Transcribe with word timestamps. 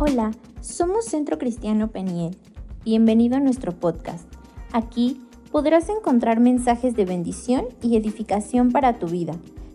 Hola, 0.00 0.30
somos 0.60 1.06
Centro 1.06 1.38
Cristiano 1.38 1.90
Peniel. 1.90 2.36
Bienvenido 2.84 3.36
a 3.36 3.40
nuestro 3.40 3.72
podcast. 3.72 4.32
Aquí 4.70 5.20
podrás 5.50 5.88
encontrar 5.88 6.38
mensajes 6.38 6.94
de 6.94 7.04
bendición 7.04 7.66
y 7.82 7.96
edificación 7.96 8.70
para 8.70 9.00
tu 9.00 9.08
vida. 9.08 9.34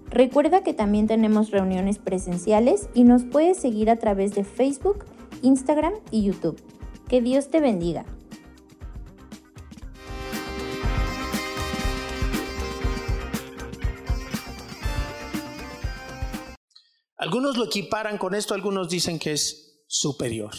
Recuerda 0.09 0.63
que 0.63 0.73
también 0.73 1.07
tenemos 1.07 1.51
reuniones 1.51 1.97
presenciales 1.97 2.87
y 2.94 3.04
nos 3.04 3.26
puedes 3.26 3.58
seguir 3.58 3.90
a 3.90 3.97
través 3.97 4.33
de 4.33 4.46
Facebook, 4.46 5.04
Instagram 5.41 5.91
y 6.09 6.24
YouTube. 6.24 6.58
Que 7.10 7.19
Dios 7.19 7.49
te 7.49 7.60
bendiga. 7.60 8.05
Algunos 17.17 17.58
lo 17.58 17.66
equiparan 17.66 18.18
con 18.18 18.35
esto, 18.35 18.54
algunos 18.54 18.88
dicen 18.88 19.20
que 19.20 19.34
es 19.34 19.73
superior. 19.94 20.56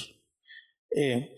Eh, 0.94 1.28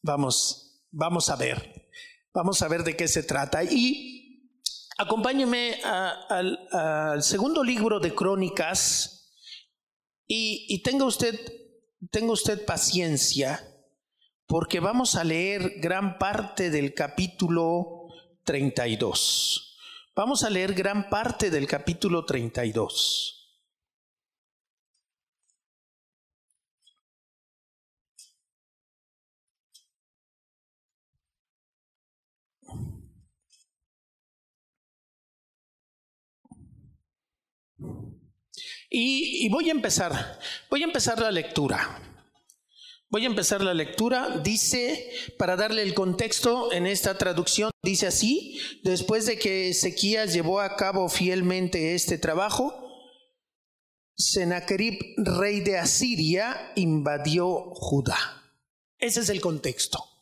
vamos, 0.00 0.86
vamos 0.90 1.28
a 1.28 1.36
ver, 1.36 1.90
vamos 2.32 2.62
a 2.62 2.68
ver 2.68 2.82
de 2.82 2.96
qué 2.96 3.06
se 3.06 3.22
trata. 3.22 3.62
Y 3.62 4.50
acompáñeme 4.96 5.80
al, 5.84 7.22
segundo 7.22 7.62
libro 7.62 8.00
de 8.00 8.14
Crónicas 8.14 9.36
y, 10.26 10.64
y 10.68 10.82
tenga 10.82 11.04
usted, 11.04 11.38
tenga 12.10 12.32
usted 12.32 12.64
paciencia, 12.64 13.62
porque 14.46 14.80
vamos 14.80 15.14
a 15.14 15.24
leer 15.24 15.74
gran 15.80 16.18
parte 16.18 16.70
del 16.70 16.94
capítulo 16.94 18.08
32. 18.44 19.76
Vamos 20.16 20.42
a 20.42 20.48
leer 20.48 20.72
gran 20.72 21.10
parte 21.10 21.50
del 21.50 21.66
capítulo 21.66 22.24
32. 22.24 23.33
Y, 38.96 39.48
voy 39.48 39.70
a 39.70 39.72
empezar, 39.72 40.38
voy 40.70 40.82
a 40.82 40.84
empezar 40.84 41.18
la 41.18 41.32
lectura. 41.32 42.00
Voy 43.10 43.24
a 43.24 43.26
empezar 43.26 43.60
la 43.60 43.74
lectura. 43.74 44.40
Dice, 44.44 45.10
para 45.36 45.56
darle 45.56 45.82
el 45.82 45.94
contexto 45.94 46.72
en 46.72 46.86
esta 46.86 47.18
traducción, 47.18 47.72
dice 47.82 48.06
así, 48.06 48.56
después 48.84 49.26
de 49.26 49.36
que 49.36 49.70
Ezequías 49.70 50.32
llevó 50.32 50.60
a 50.60 50.76
cabo 50.76 51.08
fielmente 51.08 51.96
este 51.96 52.18
trabajo, 52.18 52.88
Sennacherib, 54.16 55.00
rey 55.16 55.58
de 55.58 55.76
Asiria, 55.76 56.70
invadió 56.76 57.74
Judá. 57.74 58.16
Ese 59.00 59.22
es 59.22 59.28
el 59.28 59.40
contexto 59.40 60.13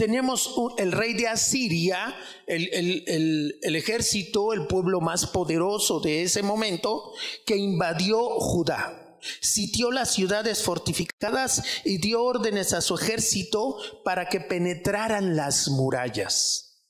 tenemos 0.00 0.54
el 0.78 0.92
rey 0.92 1.12
de 1.12 1.28
Asiria, 1.28 2.16
el, 2.46 3.54
ejército, 3.62 4.54
el 4.54 4.66
pueblo 4.66 5.02
más 5.02 5.26
poderoso 5.26 6.00
de 6.00 6.22
ese 6.22 6.42
momento, 6.42 7.12
que 7.44 7.58
invadió 7.58 8.18
Judá. 8.40 9.18
Sitió 9.42 9.90
las 9.90 10.14
ciudades 10.14 10.62
fortificadas 10.62 11.62
y 11.84 11.98
dio 11.98 12.24
órdenes 12.24 12.72
a 12.72 12.80
su 12.80 12.94
ejército 12.94 13.76
para 14.02 14.30
que 14.30 14.40
penetraran 14.40 15.36
las 15.36 15.68
murallas. 15.68 16.82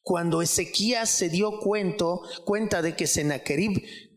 Cuando 0.00 0.40
Ezequías 0.40 1.10
se 1.10 1.28
dio 1.28 1.60
cuenta 1.60 2.80
de 2.80 2.96
que 2.96 3.06
Sennacherib 3.06 4.07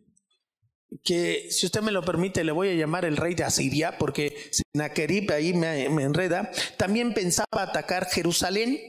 que 1.03 1.47
si 1.51 1.65
usted 1.65 1.81
me 1.81 1.91
lo 1.91 2.03
permite 2.03 2.43
le 2.43 2.51
voy 2.51 2.69
a 2.69 2.73
llamar 2.73 3.05
el 3.05 3.17
rey 3.17 3.33
de 3.33 3.43
Asiria 3.43 3.97
porque 3.97 4.51
Sennacherib 4.51 5.31
ahí 5.31 5.53
me, 5.53 5.89
me 5.89 6.03
enreda, 6.03 6.51
también 6.77 7.13
pensaba 7.13 7.47
atacar 7.53 8.07
Jerusalén. 8.09 8.79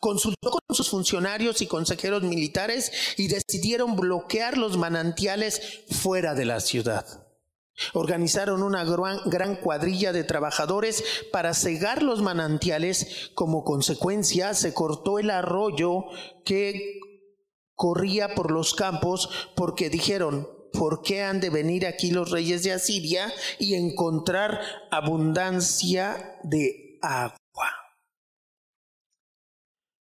Consultó 0.00 0.50
con 0.50 0.76
sus 0.76 0.90
funcionarios 0.90 1.62
y 1.62 1.68
consejeros 1.68 2.24
militares 2.24 2.90
y 3.16 3.28
decidieron 3.28 3.94
bloquear 3.94 4.58
los 4.58 4.76
manantiales 4.76 5.84
fuera 5.88 6.34
de 6.34 6.44
la 6.46 6.58
ciudad. 6.58 7.28
Organizaron 7.92 8.62
una 8.62 8.84
gran, 8.84 9.20
gran, 9.26 9.56
cuadrilla 9.56 10.12
de 10.12 10.24
trabajadores 10.24 11.04
para 11.30 11.54
cegar 11.54 12.02
los 12.02 12.22
manantiales. 12.22 13.30
Como 13.34 13.62
consecuencia, 13.62 14.54
se 14.54 14.74
cortó 14.74 15.20
el 15.20 15.30
arroyo 15.30 16.06
que 16.44 16.98
corría 17.76 18.34
por 18.34 18.50
los 18.50 18.74
campos 18.74 19.30
porque 19.54 19.90
dijeron, 19.90 20.48
¿por 20.72 21.02
qué 21.02 21.22
han 21.22 21.40
de 21.40 21.50
venir 21.50 21.86
aquí 21.86 22.10
los 22.10 22.30
reyes 22.30 22.62
de 22.62 22.72
Asiria 22.72 23.32
y 23.58 23.74
encontrar 23.74 24.60
abundancia 24.90 26.38
de 26.42 26.98
agua? 27.02 27.38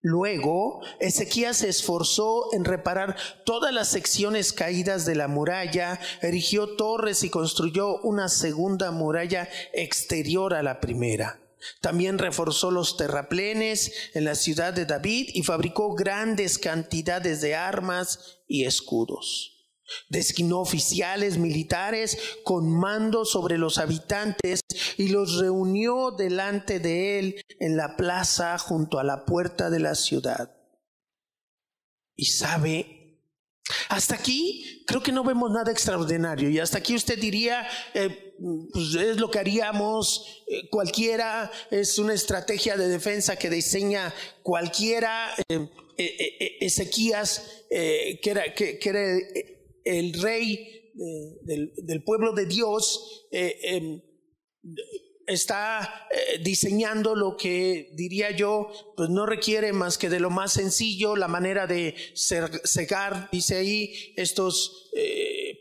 Luego, 0.01 0.79
Ezequías 1.01 1.57
se 1.57 1.67
esforzó 1.67 2.53
en 2.53 2.63
reparar 2.63 3.17
todas 3.45 3.73
las 3.73 3.89
secciones 3.89 4.53
caídas 4.53 5.05
de 5.05 5.15
la 5.15 5.27
muralla, 5.27 5.99
erigió 6.21 6.77
torres 6.77 7.23
y 7.23 7.29
construyó 7.29 7.97
una 8.01 8.29
segunda 8.29 8.91
muralla 8.91 9.49
exterior 9.73 10.53
a 10.53 10.63
la 10.63 10.79
primera. 10.79 11.41
También 11.81 12.17
reforzó 12.17 12.71
los 12.71 12.95
terraplenes 12.95 13.91
en 14.13 14.23
la 14.23 14.35
ciudad 14.35 14.71
de 14.71 14.85
David 14.85 15.31
y 15.33 15.43
fabricó 15.43 15.93
grandes 15.93 16.57
cantidades 16.57 17.41
de 17.41 17.55
armas 17.55 18.39
y 18.47 18.63
escudos. 18.63 19.58
Designó 20.09 20.59
oficiales 20.59 21.37
militares 21.37 22.17
con 22.43 22.69
mando 22.69 23.25
sobre 23.25 23.57
los 23.57 23.77
habitantes 23.77 24.61
y 24.97 25.09
los 25.09 25.37
reunió 25.37 26.11
delante 26.11 26.79
de 26.79 27.19
él 27.19 27.41
en 27.59 27.77
la 27.77 27.95
plaza 27.95 28.57
junto 28.57 28.99
a 28.99 29.03
la 29.03 29.25
puerta 29.25 29.69
de 29.69 29.79
la 29.79 29.95
ciudad. 29.95 30.55
Y 32.15 32.25
sabe, 32.25 32.99
hasta 33.89 34.15
aquí 34.15 34.83
creo 34.85 35.01
que 35.01 35.11
no 35.11 35.23
vemos 35.23 35.51
nada 35.51 35.71
extraordinario 35.71 36.49
y 36.49 36.59
hasta 36.59 36.79
aquí 36.79 36.95
usted 36.95 37.19
diría, 37.19 37.67
eh, 37.93 38.35
pues 38.73 38.95
es 38.95 39.17
lo 39.17 39.29
que 39.29 39.39
haríamos 39.39 40.43
eh, 40.47 40.69
cualquiera, 40.69 41.51
es 41.69 41.99
una 41.99 42.13
estrategia 42.13 42.75
de 42.77 42.87
defensa 42.87 43.35
que 43.35 43.49
diseña 43.49 44.13
cualquiera. 44.43 45.33
Eh, 45.47 45.69
Ezequías, 46.61 47.65
que 47.69 49.58
el 49.83 50.13
rey 50.21 50.79
eh, 51.01 51.39
del, 51.43 52.03
pueblo 52.03 52.33
de 52.33 52.45
Dios 52.45 53.27
eh, 53.31 53.57
em, 53.63 54.01
está 55.27 56.07
eh, 56.11 56.39
diseñando 56.43 57.15
lo 57.15 57.37
que 57.37 57.91
diría 57.93 58.31
yo, 58.31 58.69
pues 58.97 59.09
no 59.09 59.25
requiere 59.25 59.71
más 59.71 59.97
que 59.97 60.09
de 60.09 60.19
lo 60.19 60.29
más 60.29 60.51
sencillo, 60.51 61.15
la 61.15 61.29
manera 61.29 61.67
de 61.67 61.95
cegar, 62.15 63.29
dice 63.31 63.57
ahí, 63.57 64.13
estos 64.17 64.91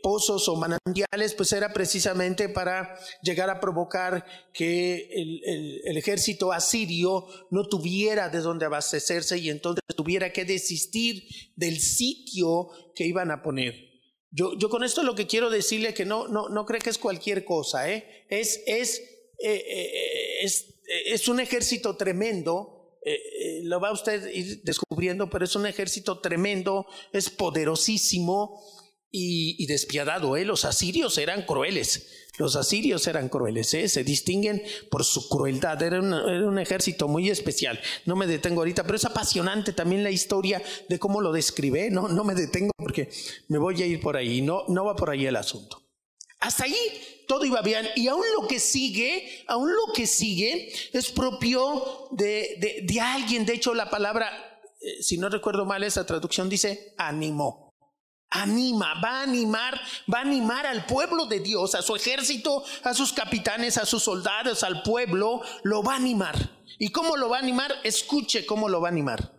pozos 0.01 0.49
o 0.49 0.55
manantiales, 0.55 1.33
pues 1.35 1.53
era 1.53 1.71
precisamente 1.71 2.49
para 2.49 2.97
llegar 3.21 3.49
a 3.49 3.59
provocar 3.61 4.25
que 4.53 5.09
el, 5.13 5.81
el, 5.85 5.97
ejército 5.97 6.51
asirio 6.51 7.27
no 7.51 7.65
tuviera 7.65 8.27
de 8.29 8.39
dónde 8.39 8.65
abastecerse 8.65 9.37
y 9.37 9.49
entonces 9.49 9.83
tuviera 9.95 10.33
que 10.33 10.45
desistir 10.45 11.23
del 11.55 11.79
sitio 11.79 12.69
que 12.95 13.05
iban 13.05 13.31
a 13.31 13.41
poner. 13.41 13.88
Yo, 14.31 14.57
yo 14.57 14.69
con 14.69 14.83
esto 14.83 15.03
lo 15.03 15.15
que 15.15 15.27
quiero 15.27 15.49
decirle 15.49 15.93
que 15.93 16.05
no, 16.05 16.27
no, 16.27 16.49
no 16.49 16.65
cree 16.65 16.79
que 16.79 16.91
es 16.91 16.97
cualquier 16.97 17.45
cosa, 17.45 17.91
¿eh? 17.91 18.25
es, 18.29 18.61
es, 18.67 18.99
eh, 19.39 19.65
eh, 19.67 20.43
es, 20.43 20.75
es, 21.05 21.27
un 21.27 21.39
ejército 21.39 21.95
tremendo, 21.97 22.99
eh, 23.03 23.61
lo 23.63 23.79
va 23.79 23.91
usted 23.91 24.31
ir 24.31 24.61
descubriendo, 24.63 25.29
pero 25.29 25.45
es 25.45 25.55
un 25.55 25.65
ejército 25.65 26.19
tremendo, 26.19 26.85
es 27.11 27.29
poderosísimo 27.31 28.61
y, 29.09 29.63
y 29.63 29.65
despiadado. 29.65 30.35
Los 30.37 30.63
asirios 30.63 31.17
eran 31.17 31.45
crueles. 31.45 32.28
Los 32.39 32.55
asirios 32.55 33.05
eran 33.05 33.27
crueles, 33.27 33.73
¿eh? 33.73 33.89
se 33.89 34.05
distinguen 34.05 34.63
por 34.89 35.03
su 35.03 35.27
crueldad, 35.27 35.83
era 35.83 35.99
un, 35.99 36.57
ejército 36.57 37.09
muy 37.09 37.29
especial. 37.29 37.77
No 38.05 38.15
me 38.15 38.27
detengo 38.27 38.61
ahorita, 38.61 38.83
pero 38.85 38.95
es 38.95 39.03
apasionante 39.03 39.73
también 39.73 40.05
la 40.05 40.09
historia 40.09 40.63
de 40.87 40.97
cómo 40.97 41.19
lo 41.19 41.33
describe. 41.33 41.89
No, 41.91 42.07
no 42.07 42.23
me 42.23 42.35
detengo 42.35 42.71
porque 42.77 43.09
me 43.49 43.57
voy 43.57 43.83
a 43.83 43.85
ir 43.85 43.99
por 43.99 44.15
ahí, 44.15 44.41
no, 44.41 44.63
no 44.69 44.85
va 44.85 44.95
por 44.95 45.09
ahí 45.09 45.25
el 45.25 45.35
asunto. 45.35 45.83
Hasta 46.39 46.63
ahí 46.63 46.77
todo 47.27 47.43
iba 47.43 47.61
bien 47.61 47.85
y 47.97 48.07
aún 48.07 48.23
lo 48.39 48.47
que 48.47 48.61
sigue, 48.61 49.43
aún 49.47 49.69
lo 49.69 49.91
que 49.93 50.07
sigue 50.07 50.71
es 50.93 51.11
propio 51.11 52.07
de, 52.11 52.87
alguien. 53.01 53.45
De 53.45 53.55
hecho, 53.55 53.73
la 53.73 53.89
palabra, 53.89 54.61
eh, 54.79 55.03
si 55.03 55.17
no 55.17 55.27
recuerdo 55.27 55.65
mal, 55.65 55.83
esa 55.83 56.05
traducción 56.05 56.47
dice 56.47 56.93
animó 56.97 57.68
anima, 58.29 58.99
va 59.03 59.19
a 59.19 59.23
animar, 59.23 59.79
va 60.11 60.19
a 60.19 60.21
animar 60.21 60.65
al 60.65 60.85
pueblo 60.85 61.25
de 61.25 61.39
Dios, 61.39 61.75
a 61.75 61.81
su 61.81 61.95
ejército, 61.95 62.63
a 62.83 62.93
sus 62.93 63.13
capitanes, 63.13 63.77
a 63.77 63.85
sus 63.85 64.03
soldados, 64.03 64.63
al 64.63 64.83
pueblo, 64.83 65.41
lo 65.63 65.83
va 65.83 65.93
a 65.93 65.97
animar. 65.97 66.57
¿Y 66.77 66.91
cómo 66.91 67.17
lo 67.17 67.29
va 67.29 67.37
a 67.37 67.41
animar? 67.41 67.73
Escuche 67.83 68.45
cómo 68.45 68.69
lo 68.69 68.81
va 68.81 68.87
a 68.87 68.91
animar. 68.91 69.33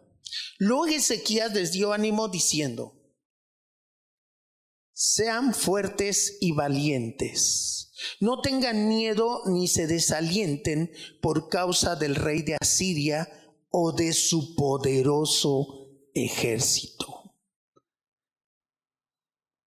Luego 0.58 0.86
Ezequías 0.86 1.52
les 1.52 1.72
dio 1.72 1.92
ánimo 1.92 2.28
diciendo, 2.28 3.00
sean 4.92 5.54
fuertes 5.54 6.36
y 6.40 6.52
valientes. 6.52 7.92
No 8.20 8.40
tengan 8.40 8.88
miedo 8.88 9.42
ni 9.46 9.68
se 9.68 9.86
desalienten 9.86 10.92
por 11.22 11.48
causa 11.48 11.96
del 11.96 12.14
rey 12.16 12.42
de 12.42 12.56
Asiria 12.60 13.28
o 13.70 13.92
de 13.92 14.12
su 14.12 14.54
poderoso 14.54 15.88
ejército. 16.14 17.09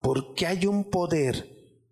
Porque 0.04 0.46
hay 0.46 0.66
un 0.66 0.90
poder 0.90 1.48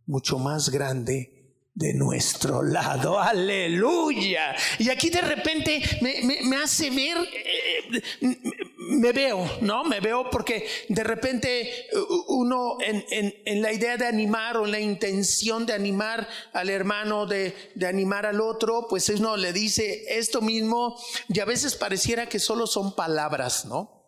mucho 0.05 0.37
más 0.37 0.69
grande 0.69 1.69
de 1.73 1.93
nuestro 1.93 2.61
lado. 2.61 3.17
Aleluya. 3.21 4.53
Y 4.79 4.89
aquí 4.89 5.09
de 5.09 5.21
repente 5.21 5.81
me, 6.01 6.57
hace 6.57 6.89
ver, 6.89 7.17
eh, 7.33 8.37
me 8.79 9.13
veo, 9.13 9.49
¿no? 9.61 9.85
Me 9.85 10.01
veo 10.01 10.29
porque 10.29 10.67
de 10.89 11.03
repente 11.05 11.87
uno 12.27 12.79
en, 12.81 13.61
la 13.61 13.71
idea 13.71 13.95
de 13.95 14.07
animar 14.07 14.57
o 14.57 14.65
en 14.65 14.71
la 14.71 14.79
intención 14.81 15.65
de 15.65 15.71
animar 15.71 16.27
al 16.51 16.69
hermano, 16.69 17.25
de, 17.25 17.55
de 17.75 17.87
animar 17.87 18.25
al 18.25 18.41
otro, 18.41 18.87
pues 18.89 19.07
uno 19.07 19.37
le 19.37 19.53
dice 19.53 20.03
esto 20.09 20.41
mismo 20.41 21.01
y 21.29 21.39
a 21.39 21.45
veces 21.45 21.75
pareciera 21.75 22.27
que 22.27 22.39
solo 22.39 22.67
son 22.67 22.93
palabras, 22.93 23.63
¿no? 23.63 24.00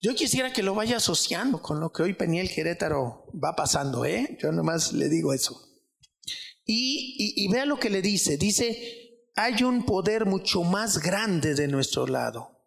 Yo 0.00 0.14
quisiera 0.14 0.52
que 0.52 0.62
lo 0.62 0.74
vaya 0.74 0.98
asociando 0.98 1.60
con 1.60 1.80
lo 1.80 1.90
que 1.90 2.04
hoy 2.04 2.14
Peniel 2.14 2.48
Querétaro 2.48 3.26
va 3.32 3.56
pasando, 3.56 4.04
¿eh? 4.04 4.38
Yo 4.40 4.52
nomás 4.52 4.92
le 4.92 5.08
digo 5.08 5.32
eso. 5.32 5.60
Y, 6.64 7.34
y, 7.36 7.50
vea 7.50 7.64
lo 7.64 7.80
que 7.80 7.90
le 7.90 8.02
dice. 8.02 8.36
Dice, 8.36 9.32
hay 9.34 9.64
un 9.64 9.84
poder 9.84 10.26
mucho 10.26 10.62
más 10.62 10.98
grande 10.98 11.54
de 11.54 11.66
nuestro 11.66 12.06
lado. 12.06 12.58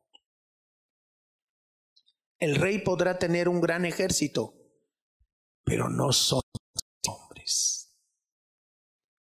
El 2.40 2.56
rey 2.56 2.80
podrá 2.80 3.20
tener 3.20 3.48
un 3.48 3.62
gran 3.62 3.86
ejército, 3.86 4.56
pero 5.64 5.90
no 5.90 6.12
son 6.12 6.42
hombres. 7.08 7.96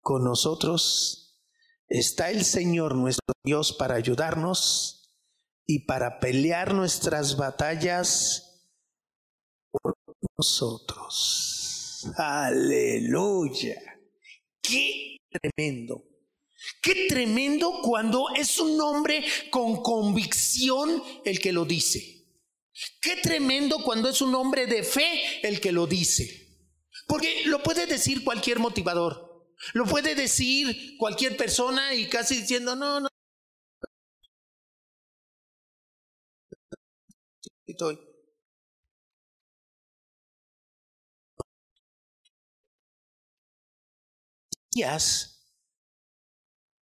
Con 0.02 0.24
nosotros 0.24 1.42
está 1.88 2.30
el 2.30 2.44
Señor 2.44 2.96
nuestro 2.96 3.34
Dios 3.44 3.74
para 3.74 3.96
ayudarnos 3.96 4.97
y 5.68 5.80
para 5.80 6.20
pelear 6.20 6.74
nuestras 6.74 7.36
batallas 7.36 8.72
por 9.70 9.98
nosotros. 10.38 12.08
Aleluya. 12.16 13.76
Qué 14.62 15.18
tremendo. 15.30 16.06
Qué 16.82 17.08
tremendo 17.08 17.82
cuando 17.84 18.28
es 18.36 18.58
un 18.60 18.80
hombre 18.80 19.24
con 19.52 19.84
convicción 19.84 21.04
el 21.26 21.40
que 21.40 21.52
lo 21.52 21.66
dice. 21.66 22.26
Qué 23.02 23.18
tremendo 23.18 23.84
cuando 23.84 24.10
es 24.10 24.22
un 24.22 24.34
hombre 24.36 24.68
de 24.68 24.84
fe 24.84 25.22
el 25.44 25.60
que 25.60 25.74
lo 25.74 25.86
dice. 25.86 26.48
Porque 27.08 27.44
lo 27.46 27.62
puede 27.62 27.86
decir 27.88 28.24
cualquier 28.24 28.60
motivador. 28.60 29.28
Lo 29.74 29.86
puede 29.86 30.16
decir 30.16 30.96
cualquier 30.98 31.36
persona 31.36 31.94
y 31.94 32.08
casi 32.08 32.42
diciendo, 32.42 32.76
no, 32.76 33.00
no, 33.00 33.10
estoy. 37.68 38.00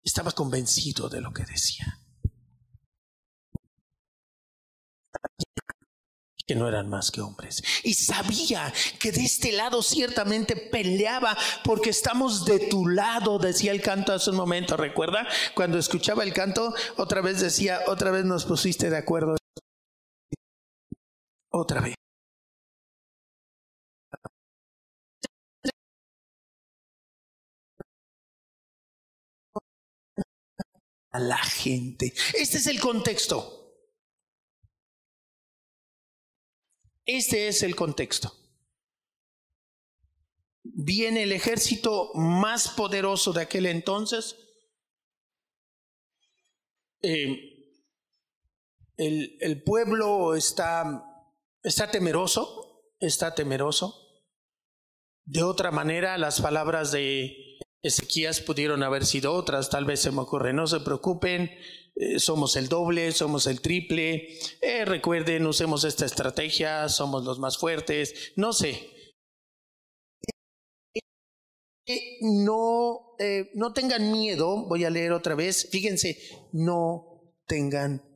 estaba 0.04 0.32
convencido 0.32 1.10
de 1.10 1.22
lo 1.22 1.32
que 1.34 1.44
decía. 1.46 2.02
que 6.48 6.54
no 6.54 6.68
eran 6.68 6.88
más 6.90 7.10
que 7.10 7.22
hombres. 7.22 7.64
Y 7.84 7.96
sabía 7.96 8.72
que 9.00 9.12
de 9.12 9.24
este 9.24 9.52
lado 9.52 9.82
ciertamente 9.82 10.56
peleaba 10.56 11.36
porque 11.64 11.90
estamos 11.90 12.46
de 12.46 12.60
tu 12.60 12.88
lado, 12.88 13.40
decía 13.40 13.72
el 13.72 13.82
canto 13.82 14.14
hace 14.14 14.30
un 14.30 14.36
momento, 14.36 14.78
¿recuerda? 14.78 15.28
Cuando 15.56 15.80
escuchaba 15.80 16.24
el 16.24 16.34
canto, 16.34 16.76
otra 16.98 17.22
vez 17.22 17.40
decía, 17.40 17.80
otra 17.88 18.12
vez 18.12 18.26
nos 18.26 18.46
pusiste 18.46 18.92
de 18.92 18.98
acuerdo 18.98 19.38
otra 21.56 21.82
vez. 21.82 21.96
A 31.12 31.20
la 31.20 31.38
gente. 31.38 32.14
Este 32.34 32.58
es 32.58 32.68
el 32.68 32.80
contexto. 32.80 33.56
Este 37.06 37.48
es 37.48 37.64
el 37.64 37.76
contexto. 37.76 38.34
Viene 40.64 41.24
el 41.24 41.32
ejército 41.32 42.12
más 42.16 42.70
poderoso 42.70 43.32
de 43.32 43.44
aquel 43.44 43.68
entonces. 43.68 44.36
Eh, 47.02 47.72
el, 48.98 49.38
el 49.40 49.64
pueblo 49.64 50.36
está 50.36 51.15
está 51.66 51.90
temeroso, 51.90 52.94
está 53.00 53.34
temeroso. 53.34 53.96
De 55.26 55.44
otra 55.44 55.72
manera, 55.72 56.18
las 56.18 56.40
palabras 56.40 56.92
de 56.92 57.36
Ezequías 57.82 58.40
pudieron 58.40 58.84
haber 58.84 59.06
sido 59.06 59.34
otras, 59.34 59.70
tal 59.70 59.86
vez 59.86 60.00
se 60.00 60.12
me 60.12 60.22
ocurre, 60.22 60.54
no 60.54 60.68
se 60.68 60.80
preocupen, 60.80 61.50
eh, 61.96 62.20
somos 62.20 62.56
el 62.56 62.70
doble, 62.70 63.12
somos 63.12 63.48
el 63.48 63.62
triple, 63.62 64.28
eh, 64.62 64.86
recuerden, 64.86 65.48
usemos 65.48 65.84
esta 65.84 66.06
estrategia, 66.06 66.88
somos 66.90 67.24
los 67.26 67.40
más 67.40 67.58
fuertes, 67.58 68.34
no 68.36 68.54
sé. 68.54 68.92
No, 72.22 73.16
eh, 73.20 73.52
no 73.54 73.74
tengan 73.74 74.12
miedo, 74.12 74.68
voy 74.68 74.86
a 74.86 74.90
leer 74.90 75.12
otra 75.12 75.36
vez, 75.36 75.70
fíjense, 75.72 76.18
no 76.52 77.34
tengan 77.48 78.15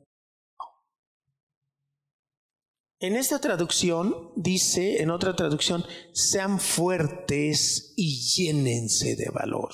En 3.02 3.16
esta 3.16 3.38
traducción 3.38 4.14
dice, 4.36 5.00
en 5.00 5.10
otra 5.10 5.34
traducción, 5.34 5.86
sean 6.12 6.60
fuertes 6.60 7.94
y 7.96 8.20
llénense 8.20 9.16
de 9.16 9.30
valor. 9.30 9.70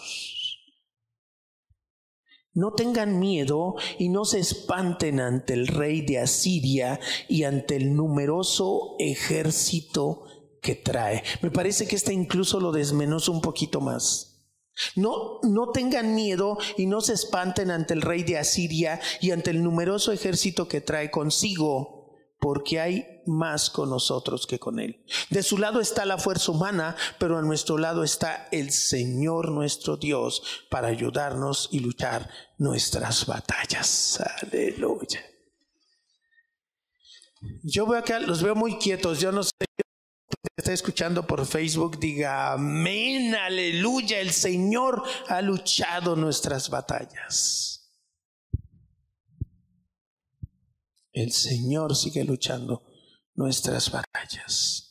No 2.53 2.75
tengan 2.75 3.19
miedo 3.19 3.75
y 3.99 4.11
no 4.11 4.25
se 4.25 4.39
espanten 4.39 5.19
ante 5.19 5.55
el 5.55 5.67
rey 5.67 6.03
de 6.03 6.21
Asiria 6.21 7.01
y 7.29 7.43
ante 7.43 7.75
el 7.75 7.97
numeroso 7.97 8.95
ejército 9.01 10.23
que 10.63 10.77
trae. 10.77 11.25
Me 11.43 11.51
parece 11.51 11.89
que 11.89 11.97
este 11.97 12.13
incluso 12.13 12.61
lo 12.61 12.71
desmenuza 12.71 13.33
un 13.33 13.41
poquito 13.41 13.81
más. 13.81 14.47
No, 14.95 15.41
no 15.43 15.73
tengan 15.73 16.15
miedo 16.15 16.59
y 16.77 16.87
no 16.87 17.01
se 17.01 17.15
espanten 17.15 17.73
ante 17.73 17.93
el 17.93 18.03
rey 18.03 18.23
de 18.23 18.39
Asiria 18.39 19.01
y 19.21 19.33
ante 19.33 19.51
el 19.51 19.65
numeroso 19.65 20.13
ejército 20.13 20.69
que 20.69 20.81
trae 20.81 21.11
consigo 21.11 21.97
porque 22.39 22.81
hay 22.81 23.16
más 23.27 23.71
con 23.71 23.91
nosotros 23.91 24.47
que 24.47 24.59
con 24.59 24.79
Él. 24.79 25.05
De 25.31 25.43
su 25.43 25.59
lado 25.59 25.81
está 25.81 26.05
la 26.05 26.19
fuerza 26.19 26.53
humana, 26.53 26.97
pero 27.19 27.39
a 27.39 27.43
nuestro 27.43 27.79
lado 27.79 28.05
está 28.05 28.49
el 28.53 28.71
Señor 28.73 29.51
nuestro 29.51 29.97
Dios 29.97 30.43
para 30.71 30.89
ayudarnos 30.89 31.69
y 31.73 31.81
luchar 31.81 32.29
nuestras 32.59 33.27
batallas. 33.27 34.21
Aleluya. 34.43 35.25
Yo 37.63 37.87
veo 37.87 37.99
acá, 37.99 38.19
los 38.19 38.43
veo 38.43 38.55
muy 38.55 38.77
quietos, 38.79 39.21
yo 39.21 39.31
no 39.31 39.43
sé 39.43 39.51
está 40.57 40.73
escuchando 40.73 41.27
por 41.27 41.47
Facebook, 41.47 41.99
diga 41.99 42.55
amén, 42.55 43.35
aleluya, 43.35 44.21
el 44.21 44.33
Señor 44.33 45.03
ha 45.29 45.43
luchado 45.43 46.17
nuestras 46.17 46.71
batallas. 46.71 47.77
el 51.17 51.33
Señor 51.33 51.97
sigue 51.97 52.25
luchando 52.25 52.83
nuestras 53.37 53.91
batallas. 53.91 54.83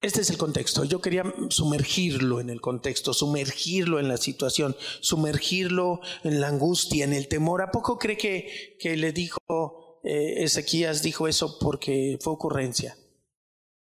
Este 0.00 0.20
es 0.20 0.30
el 0.30 0.38
contexto. 0.38 0.84
Yo 0.84 1.00
quería 1.00 1.24
sumergirlo 1.50 2.40
en 2.40 2.50
el 2.50 2.60
contexto, 2.60 3.12
sumergirlo 3.12 3.98
en 3.98 4.06
la 4.06 4.16
situación, 4.16 4.76
sumergirlo 5.00 6.00
en 6.22 6.40
la 6.40 6.48
angustia, 6.48 7.04
en 7.04 7.12
el 7.12 7.26
temor. 7.26 7.62
¿A 7.62 7.72
poco 7.72 7.98
cree 7.98 8.16
que, 8.16 8.76
que 8.78 8.96
le 8.96 9.12
dijo 9.12 10.00
eh, 10.04 10.44
Ezequías, 10.44 11.02
dijo 11.02 11.26
eso 11.26 11.58
porque 11.58 12.16
fue 12.20 12.32
ocurrencia? 12.32 12.96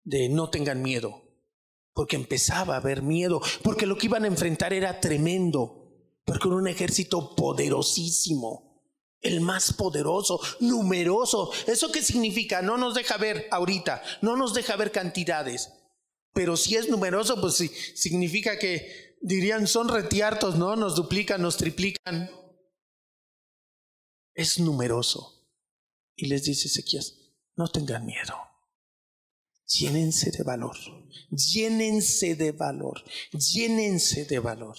De 0.02 0.30
no 0.30 0.48
tengan 0.48 0.80
miedo 0.82 1.30
porque 2.00 2.16
empezaba 2.16 2.74
a 2.74 2.78
haber 2.78 3.02
miedo, 3.02 3.42
porque 3.62 3.84
lo 3.84 3.98
que 3.98 4.06
iban 4.06 4.24
a 4.24 4.28
enfrentar 4.28 4.72
era 4.72 5.00
tremendo, 5.00 5.79
porque 6.24 6.48
era 6.48 6.56
un 6.56 6.68
ejército 6.68 7.34
poderosísimo, 7.34 8.70
el 9.20 9.40
más 9.40 9.72
poderoso, 9.72 10.40
numeroso. 10.60 11.50
¿Eso 11.66 11.92
qué 11.92 12.02
significa? 12.02 12.62
No 12.62 12.76
nos 12.76 12.94
deja 12.94 13.16
ver 13.16 13.46
ahorita, 13.50 14.02
no 14.22 14.36
nos 14.36 14.54
deja 14.54 14.76
ver 14.76 14.92
cantidades, 14.92 15.70
pero 16.32 16.56
si 16.56 16.76
es 16.76 16.88
numeroso, 16.88 17.40
pues 17.40 17.54
sí, 17.54 17.68
significa 17.94 18.58
que 18.58 19.16
dirían 19.20 19.66
son 19.66 19.88
retiartos, 19.88 20.56
¿no? 20.56 20.76
Nos 20.76 20.96
duplican, 20.96 21.42
nos 21.42 21.56
triplican. 21.56 22.30
es 24.34 24.58
numeroso. 24.58 25.36
Y 26.16 26.26
les 26.26 26.44
dice 26.44 26.68
Ezequías, 26.68 27.14
no 27.56 27.68
tengan 27.68 28.06
miedo. 28.06 28.34
Llénense 29.66 30.30
de 30.30 30.42
valor, 30.42 30.76
llénense 31.30 32.34
de 32.34 32.52
valor, 32.52 33.04
llénense 33.32 34.24
de 34.24 34.38
valor. 34.38 34.76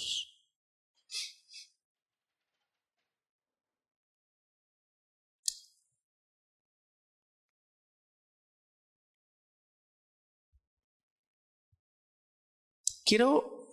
Quiero, 13.04 13.68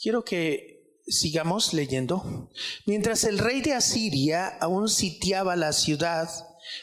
quiero 0.00 0.24
que 0.24 1.00
sigamos 1.06 1.72
leyendo. 1.72 2.50
Mientras 2.86 3.24
el 3.24 3.38
rey 3.38 3.60
de 3.62 3.74
Asiria 3.74 4.48
aún 4.60 4.88
sitiaba 4.88 5.56
la 5.56 5.72
ciudad, 5.72 6.28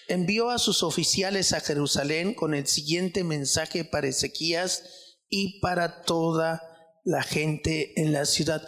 envió 0.07 0.49
a 0.49 0.59
sus 0.59 0.83
oficiales 0.83 1.53
a 1.53 1.61
Jerusalén 1.61 2.33
con 2.33 2.53
el 2.53 2.67
siguiente 2.67 3.23
mensaje 3.23 3.85
para 3.85 4.07
Ezequías 4.07 4.83
y 5.29 5.59
para 5.59 6.01
toda 6.01 6.61
la 7.03 7.23
gente 7.23 7.99
en 8.01 8.11
la 8.11 8.25
ciudad. 8.25 8.67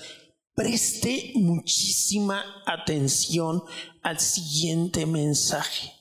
Preste 0.54 1.32
muchísima 1.36 2.44
atención 2.66 3.64
al 4.04 4.20
siguiente 4.20 5.06
mensaje. 5.06 5.92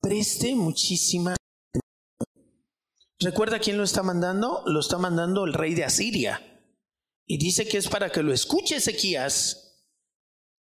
Preste 0.00 0.54
muchísima 0.54 1.36
¿Recuerda 3.20 3.58
quién 3.58 3.76
lo 3.76 3.84
está 3.84 4.02
mandando? 4.02 4.62
Lo 4.64 4.80
está 4.80 4.96
mandando 4.96 5.44
el 5.44 5.52
rey 5.52 5.74
de 5.74 5.84
Asiria. 5.84 6.42
Y 7.26 7.36
dice 7.36 7.68
que 7.68 7.76
es 7.76 7.86
para 7.86 8.10
que 8.10 8.22
lo 8.22 8.32
escuche 8.32 8.76
Ezequías 8.76 9.84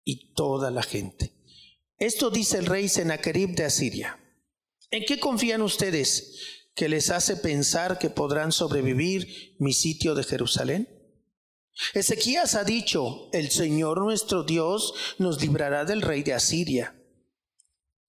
y 0.03 0.33
toda 0.33 0.69
la 0.69 0.83
gente. 0.83 1.33
Esto 1.97 2.29
dice 2.29 2.59
el 2.59 2.67
rey 2.67 2.89
Sennacherib 2.89 3.55
de 3.55 3.65
Asiria. 3.65 4.19
¿En 4.91 5.03
qué 5.05 5.19
confían 5.19 5.63
ustedes 5.63 6.67
que 6.75 6.89
les 6.89 7.09
hace 7.09 7.37
pensar 7.37 7.97
que 7.97 8.11
podrán 8.11 8.51
sobrevivir 8.51 9.55
mi 9.59 9.73
sitio 9.73 10.13
de 10.13 10.23
Jerusalén? 10.23 10.87
Ezequías 11.95 12.53
ha 12.53 12.63
dicho, 12.63 13.29
el 13.33 13.49
Señor 13.49 13.99
nuestro 13.99 14.43
Dios 14.43 14.93
nos 15.17 15.41
librará 15.41 15.85
del 15.85 16.03
rey 16.03 16.21
de 16.21 16.33
Asiria. 16.33 16.95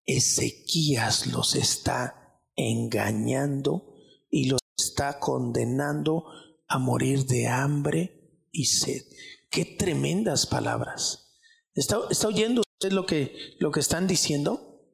Ezequías 0.04 1.28
los 1.28 1.54
está 1.54 2.42
engañando 2.56 3.93
y 4.34 4.46
los 4.46 4.58
está 4.76 5.20
condenando 5.20 6.24
a 6.66 6.80
morir 6.80 7.24
de 7.26 7.46
hambre 7.46 8.48
y 8.50 8.64
sed. 8.64 9.02
Qué 9.48 9.64
tremendas 9.64 10.48
palabras. 10.48 11.38
¿Está, 11.72 12.00
oyendo 12.26 12.62
usted 12.62 12.90
lo 12.90 13.06
que, 13.06 13.32
lo 13.60 13.70
que 13.70 13.78
están 13.78 14.08
diciendo? 14.08 14.90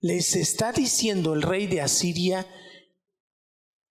Les 0.00 0.34
está 0.34 0.72
diciendo 0.72 1.34
el 1.34 1.42
rey 1.42 1.66
de 1.66 1.82
Asiria, 1.82 2.46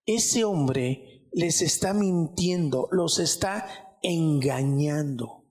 ese 0.08 0.44
hombre 0.44 1.30
les 1.32 1.62
está 1.62 1.94
mintiendo, 1.94 2.90
los 2.92 3.20
está 3.20 4.00
engañando. 4.02 5.46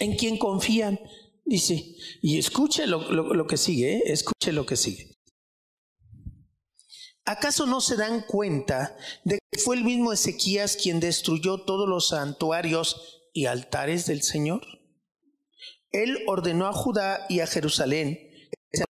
¿En 0.00 0.16
quién 0.16 0.36
confían? 0.36 1.00
Dice, 1.46 1.96
y 2.20 2.38
escuche 2.38 2.86
lo, 2.86 3.10
lo, 3.10 3.46
que 3.46 3.56
sigue, 3.56 3.96
¿eh? 3.96 4.02
escuche 4.04 4.52
lo 4.52 4.66
que 4.66 4.76
sigue. 4.76 5.19
¿Acaso 7.24 7.66
no 7.66 7.80
se 7.80 7.96
dan 7.96 8.22
cuenta 8.22 8.96
de 9.24 9.38
que 9.50 9.58
fue 9.58 9.76
el 9.76 9.84
mismo 9.84 10.12
Ezequías 10.12 10.76
quien 10.76 11.00
destruyó 11.00 11.58
todos 11.58 11.88
los 11.88 12.08
santuarios 12.08 13.20
y 13.32 13.46
altares 13.46 14.06
del 14.06 14.22
Señor? 14.22 14.62
Él 15.92 16.18
ordenó 16.26 16.66
a 16.66 16.72
Judá 16.72 17.26
y 17.28 17.40
a 17.40 17.46
Jerusalén 17.46 18.18
que 18.70 18.78
se 18.78 18.84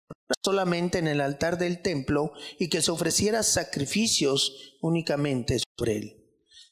solamente 0.43 0.97
en 0.97 1.07
el 1.07 1.21
altar 1.21 1.57
del 1.57 1.81
templo 1.81 2.33
y 2.59 2.69
que 2.69 2.81
se 2.81 2.91
ofreciera 2.91 3.43
sacrificios 3.43 4.75
únicamente 4.81 5.59
sobre 5.77 5.97
él. 5.97 6.23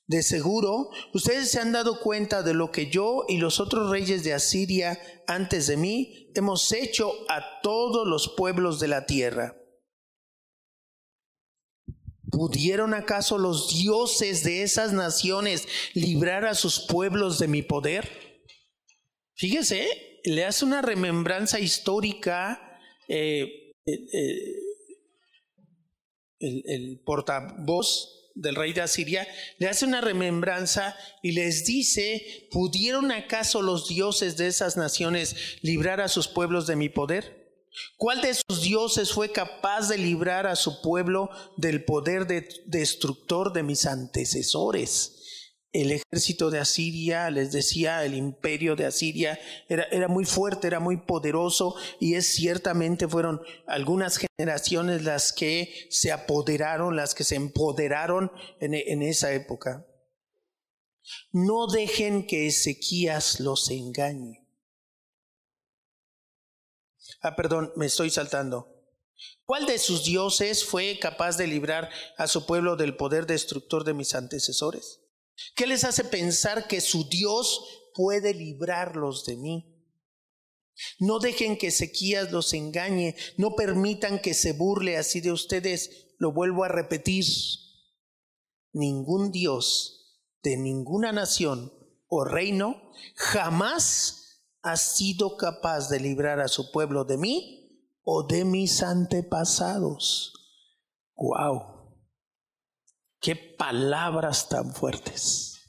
De 0.08 0.22
seguro, 0.22 0.90
ustedes 1.14 1.50
se 1.50 1.60
han 1.60 1.72
dado 1.72 2.00
cuenta 2.00 2.44
de 2.44 2.54
lo 2.54 2.72
que 2.72 2.92
yo 2.92 3.26
y 3.28 3.38
los 3.38 3.60
otros 3.60 3.90
reyes 3.90 4.24
de 4.24 4.34
Asiria 4.34 5.00
antes 5.26 5.66
de 5.66 5.78
mí 5.78 6.32
hemos 6.36 6.72
hecho 6.74 7.12
a 7.28 7.62
todos 7.62 8.08
los 8.08 8.36
pueblos 8.36 8.80
de 8.80 8.88
la 8.88 9.08
tierra 9.08 9.56
¿Pudieron 12.32 12.94
acaso 12.94 13.38
los 13.38 13.70
dioses 13.70 14.44
de 14.44 14.64
esas 14.64 14.94
naciones 14.94 15.68
librar 15.94 16.46
a 16.46 16.56
sus 16.56 16.80
pueblos 16.80 17.40
de 17.40 17.48
mi 17.48 17.62
poder? 17.62 18.10
Fíjese, 19.36 19.88
le 20.24 20.46
hace 20.46 20.66
una 20.66 20.82
remembranza 20.82 21.60
histórica 21.60 22.80
eh, 23.08 23.74
eh, 23.86 23.94
eh, 24.14 24.56
el, 26.40 26.64
el 26.66 27.02
portavoz 27.06 28.16
del 28.36 28.56
rey 28.56 28.74
de 28.74 28.82
Asiria, 28.82 29.28
le 29.60 29.68
hace 29.68 29.86
una 29.86 30.02
remembranza 30.02 30.96
y 31.24 31.32
les 31.32 31.66
dice, 31.66 32.48
¿pudieron 32.52 33.12
acaso 33.12 33.62
los 33.62 33.88
dioses 33.88 34.36
de 34.36 34.48
esas 34.48 34.76
naciones 34.76 35.58
librar 35.62 36.02
a 36.02 36.10
sus 36.10 36.28
pueblos 36.28 36.68
de 36.68 36.76
mi 36.76 36.90
poder? 36.90 37.45
¿Cuál 37.98 38.22
de 38.22 38.34
sus 38.34 38.62
dioses 38.62 39.12
fue 39.12 39.32
capaz 39.32 39.90
de 39.90 39.98
librar 39.98 40.48
a 40.48 40.56
su 40.56 40.82
pueblo 40.82 41.30
del 41.58 41.84
poder 41.84 42.28
destructor 42.66 43.54
de 43.54 43.64
mis 43.64 43.86
antecesores? 43.86 45.12
El 45.72 45.92
ejército 45.92 46.52
de 46.52 46.60
Asiria, 46.60 47.30
les 47.30 47.52
decía, 47.52 48.06
el 48.06 48.16
imperio 48.16 48.78
de 48.78 48.86
Asiria 48.86 49.38
era, 49.68 49.84
era, 49.92 50.08
muy 50.08 50.24
fuerte, 50.24 50.68
era 50.68 50.80
muy 50.80 50.96
poderoso 50.96 51.76
y 52.00 52.14
es 52.14 52.28
ciertamente 52.28 53.10
fueron 53.10 53.42
algunas 53.68 54.18
generaciones 54.18 55.04
las 55.04 55.34
que 55.34 55.74
se 55.90 56.14
apoderaron, 56.14 56.96
las 56.96 57.14
que 57.14 57.26
se 57.26 57.36
empoderaron 57.36 58.32
en, 58.62 58.74
en 58.74 59.02
esa 59.02 59.34
época. 59.34 59.86
No 61.34 61.68
dejen 61.68 62.26
que 62.26 62.48
Ezequías 62.48 63.42
los 63.42 63.70
engañe. 63.70 64.45
Ah, 67.26 67.36
perdón, 67.36 67.74
me 67.76 67.88
estoy 67.88 68.12
saltando. 68.12 68.72
¿Cuál 69.46 69.66
de 69.66 69.80
sus 69.80 70.04
dioses 70.04 70.64
fue 70.64 71.00
capaz 71.02 71.38
de 71.38 71.48
librar 71.48 71.90
a 72.20 72.28
su 72.28 72.46
pueblo 72.46 72.76
del 72.76 72.96
poder 72.96 73.26
destructor 73.26 73.84
de 73.84 73.96
mis 73.96 74.14
antecesores? 74.14 75.00
¿Qué 75.56 75.66
les 75.66 75.86
hace 75.86 76.04
pensar 76.04 76.68
que 76.68 76.82
su 76.82 77.10
Dios 77.10 77.90
puede 77.96 78.36
librarlos 78.36 79.26
de 79.26 79.38
mí? 79.38 79.76
No 81.00 81.18
dejen 81.18 81.58
que 81.58 81.68
Ezequías 81.68 82.32
los 82.32 82.54
engañe, 82.54 83.16
no 83.38 83.56
permitan 83.56 84.20
que 84.20 84.36
se 84.36 84.54
burle 84.54 84.96
así 84.96 85.20
de 85.20 85.32
ustedes. 85.32 86.14
Lo 86.20 86.32
vuelvo 86.32 86.64
a 86.64 86.68
repetir. 86.68 87.26
Ningún 88.72 89.32
Dios 89.32 90.30
de 90.44 90.58
ninguna 90.58 91.12
nación 91.12 91.74
o 92.08 92.24
reino 92.24 92.92
jamás 93.16 94.25
ha 94.66 94.78
sido 94.78 95.38
capaz 95.38 95.90
de 95.90 96.00
librar 96.00 96.40
a 96.40 96.48
su 96.48 96.72
pueblo 96.72 97.06
de 97.06 97.18
mí 97.18 97.88
o 98.04 98.24
de 98.24 98.44
mis 98.44 98.82
antepasados. 98.82 100.34
¡Wow! 101.16 101.94
¡Qué 103.22 103.36
palabras 103.36 104.50
tan 104.50 104.74
fuertes! 104.74 105.60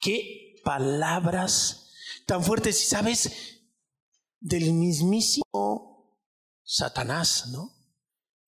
¡Qué 0.00 0.56
palabras 0.64 1.92
tan 2.26 2.42
fuertes! 2.42 2.82
Y 2.82 2.86
sabes, 2.86 3.32
del 4.40 4.72
mismísimo 4.72 6.18
Satanás, 6.64 7.46
¿no? 7.52 7.70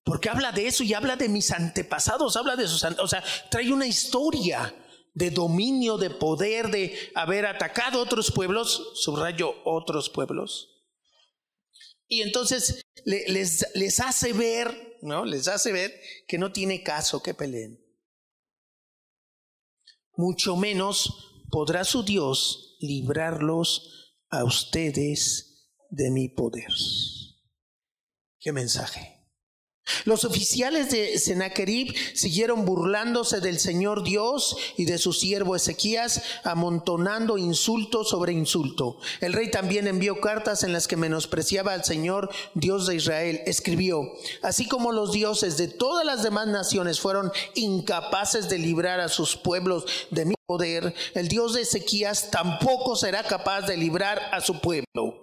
Porque 0.02 0.28
habla 0.28 0.50
de 0.50 0.66
eso 0.66 0.83
y 0.83 0.92
habla 0.92 1.14
de 1.14 1.28
mis 1.28 1.52
antepasados, 1.52 2.37
habla 2.37 2.57
de 2.57 2.66
sus, 2.66 2.83
o 2.83 3.07
sea, 3.07 3.23
trae 3.49 3.73
una 3.73 3.87
historia 3.87 4.75
de 5.14 5.31
dominio, 5.31 5.99
de 5.99 6.11
poder, 6.11 6.71
de 6.71 6.97
haber 7.14 7.47
atacado 7.47 8.00
otros 8.00 8.31
pueblos, 8.31 8.92
subrayo 8.95 9.54
otros 9.64 10.09
pueblos. 10.11 10.69
Y 12.07 12.23
entonces 12.23 12.83
les, 13.04 13.66
les 13.75 14.00
hace 14.00 14.33
ver, 14.33 14.99
¿no? 15.02 15.25
Les 15.25 15.49
hace 15.49 15.73
ver 15.73 15.92
que 16.26 16.38
no 16.38 16.52
tiene 16.52 16.83
caso 16.83 17.23
que 17.23 17.35
peleen. 17.35 17.78
Mucho 20.14 20.57
menos 20.57 21.45
podrá 21.50 21.85
su 21.85 22.02
Dios 22.02 22.76
librarlos 22.81 24.19
a 24.28 24.45
ustedes 24.45 25.71
de 25.90 26.11
mi 26.11 26.28
poder. 26.28 26.73
¿Qué 28.38 28.52
mensaje? 28.52 29.12
Los 30.05 30.25
oficiales 30.25 30.91
de 30.91 31.19
Sennacherib 31.19 31.95
siguieron 32.15 32.65
burlándose 32.65 33.41
del 33.41 33.59
Señor 33.59 34.03
Dios 34.03 34.57
y 34.77 34.85
de 34.85 34.99
su 34.99 35.12
siervo 35.12 35.57
Ezequías, 35.57 36.23
amontonando 36.45 37.39
insulto 37.39 38.05
sobre 38.05 38.33
insulto. 38.33 38.99
El 39.21 39.33
rey 39.33 39.51
también 39.51 39.87
envió 39.87 40.21
cartas 40.21 40.62
en 40.62 40.73
las 40.73 40.89
que 40.89 40.97
menospreciaba 40.97 41.73
al 41.73 41.85
Señor 41.85 42.31
Dios 42.55 42.87
de 42.87 42.97
Israel. 42.97 43.41
Escribió, 43.47 44.12
así 44.43 44.67
como 44.67 44.93
los 44.93 45.12
dioses 45.12 45.57
de 45.57 45.69
todas 45.69 46.05
las 46.05 46.23
demás 46.23 46.47
naciones 46.47 47.01
fueron 47.01 47.33
incapaces 47.55 48.49
de 48.49 48.59
librar 48.59 49.01
a 49.01 49.09
sus 49.09 49.37
pueblos 49.37 49.85
de 50.11 50.25
mi 50.25 50.35
poder, 50.47 50.95
el 51.15 51.29
Dios 51.29 51.55
de 51.55 51.62
Ezequías 51.62 52.31
tampoco 52.31 52.97
será 52.97 53.23
capaz 53.25 53.62
de 53.62 53.77
librar 53.77 54.21
a 54.33 54.41
su 54.41 54.61
pueblo. 54.61 55.22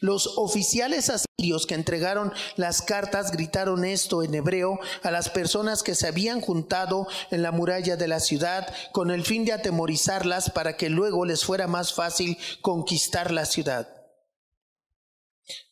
Los 0.00 0.38
oficiales 0.38 1.10
asirios 1.10 1.66
que 1.66 1.74
entregaron 1.74 2.32
las 2.56 2.80
cartas 2.80 3.30
gritaron 3.30 3.84
esto 3.84 4.22
en 4.22 4.34
hebreo 4.34 4.78
a 5.02 5.10
las 5.10 5.28
personas 5.28 5.82
que 5.82 5.94
se 5.94 6.06
habían 6.06 6.40
juntado 6.40 7.06
en 7.30 7.42
la 7.42 7.52
muralla 7.52 7.96
de 7.96 8.08
la 8.08 8.20
ciudad 8.20 8.72
con 8.92 9.10
el 9.10 9.24
fin 9.24 9.44
de 9.44 9.52
atemorizarlas 9.52 10.50
para 10.50 10.76
que 10.76 10.88
luego 10.88 11.26
les 11.26 11.44
fuera 11.44 11.66
más 11.66 11.92
fácil 11.92 12.38
conquistar 12.62 13.30
la 13.30 13.44
ciudad. 13.44 13.88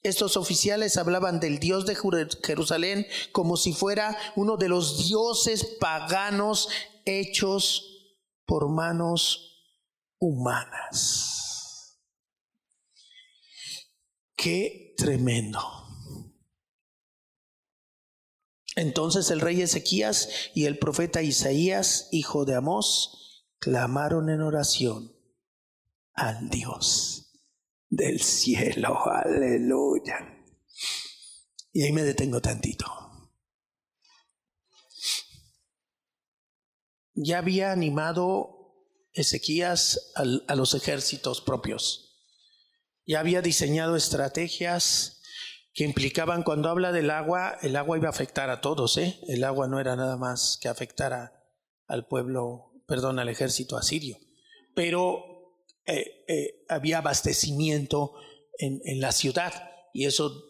Estos 0.03 0.37
oficiales 0.37 0.99
hablaban 0.99 1.41
del 1.41 1.59
Dios 1.59 1.87
de 1.87 1.97
Jerusalén 2.45 3.07
como 3.33 3.57
si 3.57 3.73
fuera 3.73 4.17
uno 4.37 4.57
de 4.57 4.69
los 4.69 5.09
dioses 5.09 5.65
paganos 5.81 6.69
hechos 7.07 8.13
por 8.45 8.69
manos 8.69 9.73
humanas. 10.19 11.54
Qué 14.45 14.93
tremendo. 14.99 15.59
Entonces 18.77 19.31
el 19.31 19.41
rey 19.41 19.63
Ezequías 19.63 20.29
y 20.55 20.67
el 20.67 20.79
profeta 20.79 21.23
Isaías, 21.23 22.11
hijo 22.13 22.45
de 22.45 22.55
Amós, 22.55 23.47
clamaron 23.59 24.29
en 24.29 24.43
oración 24.43 25.17
al 26.13 26.51
Dios 26.51 27.41
del 27.89 28.21
cielo. 28.21 28.99
Aleluya. 29.07 30.19
Y 31.73 31.85
ahí 31.85 31.93
me 31.93 32.03
detengo 32.03 32.43
tantito. 32.43 32.85
Ya 37.15 37.39
había 37.39 37.73
animado 37.73 38.77
Ezequías 39.15 40.13
a 40.15 40.55
los 40.55 40.75
ejércitos 40.75 41.41
propios 41.41 42.14
ya 43.07 43.21
había 43.21 43.43
diseñado 43.43 43.97
estrategias 43.97 45.21
que 45.75 45.85
implicaban 45.85 46.45
cuando 46.45 46.69
habla 46.69 46.93
del 46.93 47.11
agua, 47.11 47.59
el 47.63 47.77
agua 47.77 47.99
iba 47.99 48.07
a 48.07 48.11
afectar 48.11 48.49
a 48.49 48.61
todos, 48.61 48.97
¿eh? 48.97 49.19
El 49.27 49.43
agua 49.43 49.67
no 49.67 49.81
era 49.81 49.97
nada 49.97 50.17
más 50.17 50.57
que 50.61 50.69
afectar 50.69 51.33
al 51.87 52.07
pueblo, 52.07 52.73
perdón, 52.87 53.19
al 53.19 53.29
ejército 53.29 53.77
asirio, 53.77 54.19
pero 54.75 55.25
eh, 55.87 56.25
eh, 56.29 56.65
había 56.69 56.99
abastecimiento 56.99 58.15
en, 58.57 58.81
en, 58.85 59.01
la 59.01 59.11
ciudad 59.11 59.53
y 59.93 60.07
eso 60.07 60.45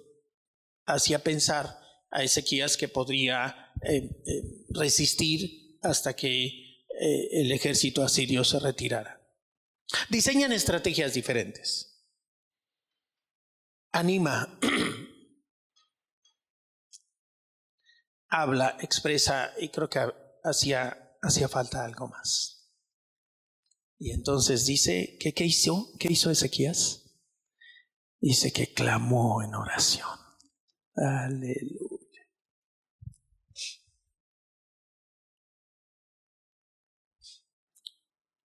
hacía 0.84 1.20
pensar 1.20 1.78
a 2.10 2.22
Ezequías 2.22 2.76
que 2.76 2.88
podría 2.88 3.72
eh, 3.82 4.10
resistir 4.68 5.78
hasta 5.82 6.14
que 6.14 6.62
el 6.96 7.50
ejército 7.50 8.04
asirio 8.04 8.44
se 8.44 8.60
retirara. 8.60 9.20
Diseñan 10.10 10.52
estrategias 10.52 11.12
diferentes 11.12 11.93
anima, 13.94 14.58
habla, 18.28 18.76
expresa 18.80 19.52
y 19.58 19.68
creo 19.68 19.88
que 19.88 20.00
hacía, 20.42 21.16
hacía 21.22 21.48
falta 21.48 21.84
algo 21.84 22.08
más. 22.08 22.72
Y 23.98 24.10
entonces 24.10 24.66
dice, 24.66 25.16
¿qué, 25.20 25.32
¿qué 25.32 25.44
hizo? 25.44 25.92
¿Qué 25.98 26.12
hizo 26.12 26.30
Ezequías? 26.30 27.04
Dice 28.20 28.52
que 28.52 28.74
clamó 28.74 29.42
en 29.42 29.54
oración. 29.54 30.08
Aleluya. 30.96 32.00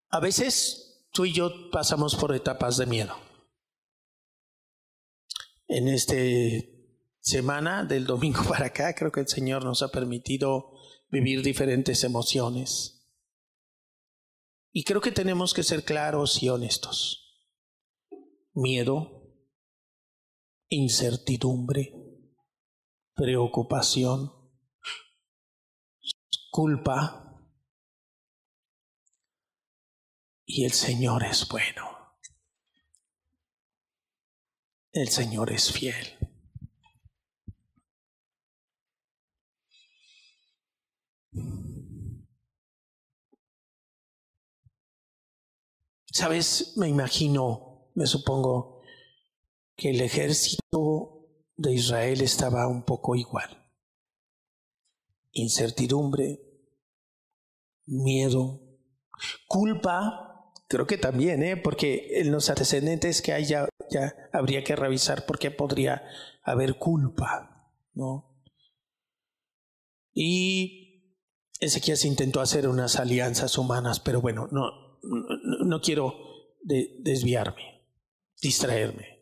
A 0.09 0.19
veces 0.19 1.07
tú 1.11 1.25
y 1.25 1.33
yo 1.33 1.71
pasamos 1.71 2.15
por 2.15 2.35
etapas 2.35 2.77
de 2.77 2.85
miedo 2.85 3.28
en 5.69 5.87
esta 5.87 6.15
semana, 7.21 7.85
del 7.85 8.05
domingo 8.05 8.43
para 8.49 8.65
acá, 8.65 8.93
creo 8.93 9.11
que 9.11 9.21
el 9.21 9.27
Señor 9.27 9.63
nos 9.63 9.81
ha 9.83 9.89
permitido 9.89 10.73
vivir 11.09 11.41
diferentes 11.41 12.03
emociones. 12.03 13.07
Y 14.71 14.83
creo 14.83 15.01
que 15.01 15.11
tenemos 15.11 15.53
que 15.53 15.63
ser 15.63 15.83
claros 15.83 16.43
y 16.43 16.49
honestos. 16.49 17.47
Miedo, 18.53 19.23
incertidumbre, 20.67 21.93
preocupación, 23.15 24.31
culpa. 26.51 27.25
Y 30.45 30.65
el 30.65 30.71
Señor 30.71 31.23
es 31.23 31.47
bueno. 31.47 31.98
El 34.91 35.09
Señor 35.09 35.51
es 35.51 35.71
fiel. 35.71 36.17
Sabes, 46.11 46.73
me 46.75 46.87
imagino, 46.89 47.91
me 47.93 48.07
supongo 48.07 48.81
que 49.75 49.91
el 49.91 50.01
ejército 50.01 51.27
de 51.55 51.73
Israel 51.75 52.21
estaba 52.21 52.67
un 52.67 52.83
poco 52.83 53.15
igual. 53.15 53.71
Incertidumbre, 55.33 56.41
miedo, 57.85 58.59
culpa 59.47 60.29
Creo 60.69 60.85
que 60.85 60.99
también, 60.99 61.41
¿eh? 61.41 61.57
porque 61.57 62.21
en 62.21 62.31
los 62.31 62.47
antecedentes 62.47 63.23
que 63.23 63.33
hay 63.33 63.45
ya, 63.45 63.67
habría 64.31 64.63
que 64.63 64.75
revisar 64.75 65.25
por 65.25 65.39
qué 65.39 65.51
podría 65.51 66.03
haber 66.43 66.77
culpa, 66.77 67.71
¿no? 67.93 68.43
Y 70.13 71.15
Ezequiel 71.59 71.97
intentó 72.05 72.41
hacer 72.41 72.67
unas 72.67 72.97
alianzas 72.97 73.57
humanas, 73.57 73.99
pero 73.99 74.21
bueno, 74.21 74.47
no, 74.51 74.99
no, 75.01 75.81
quiero 75.81 76.15
desviarme, 76.61 77.85
distraerme. 78.41 79.19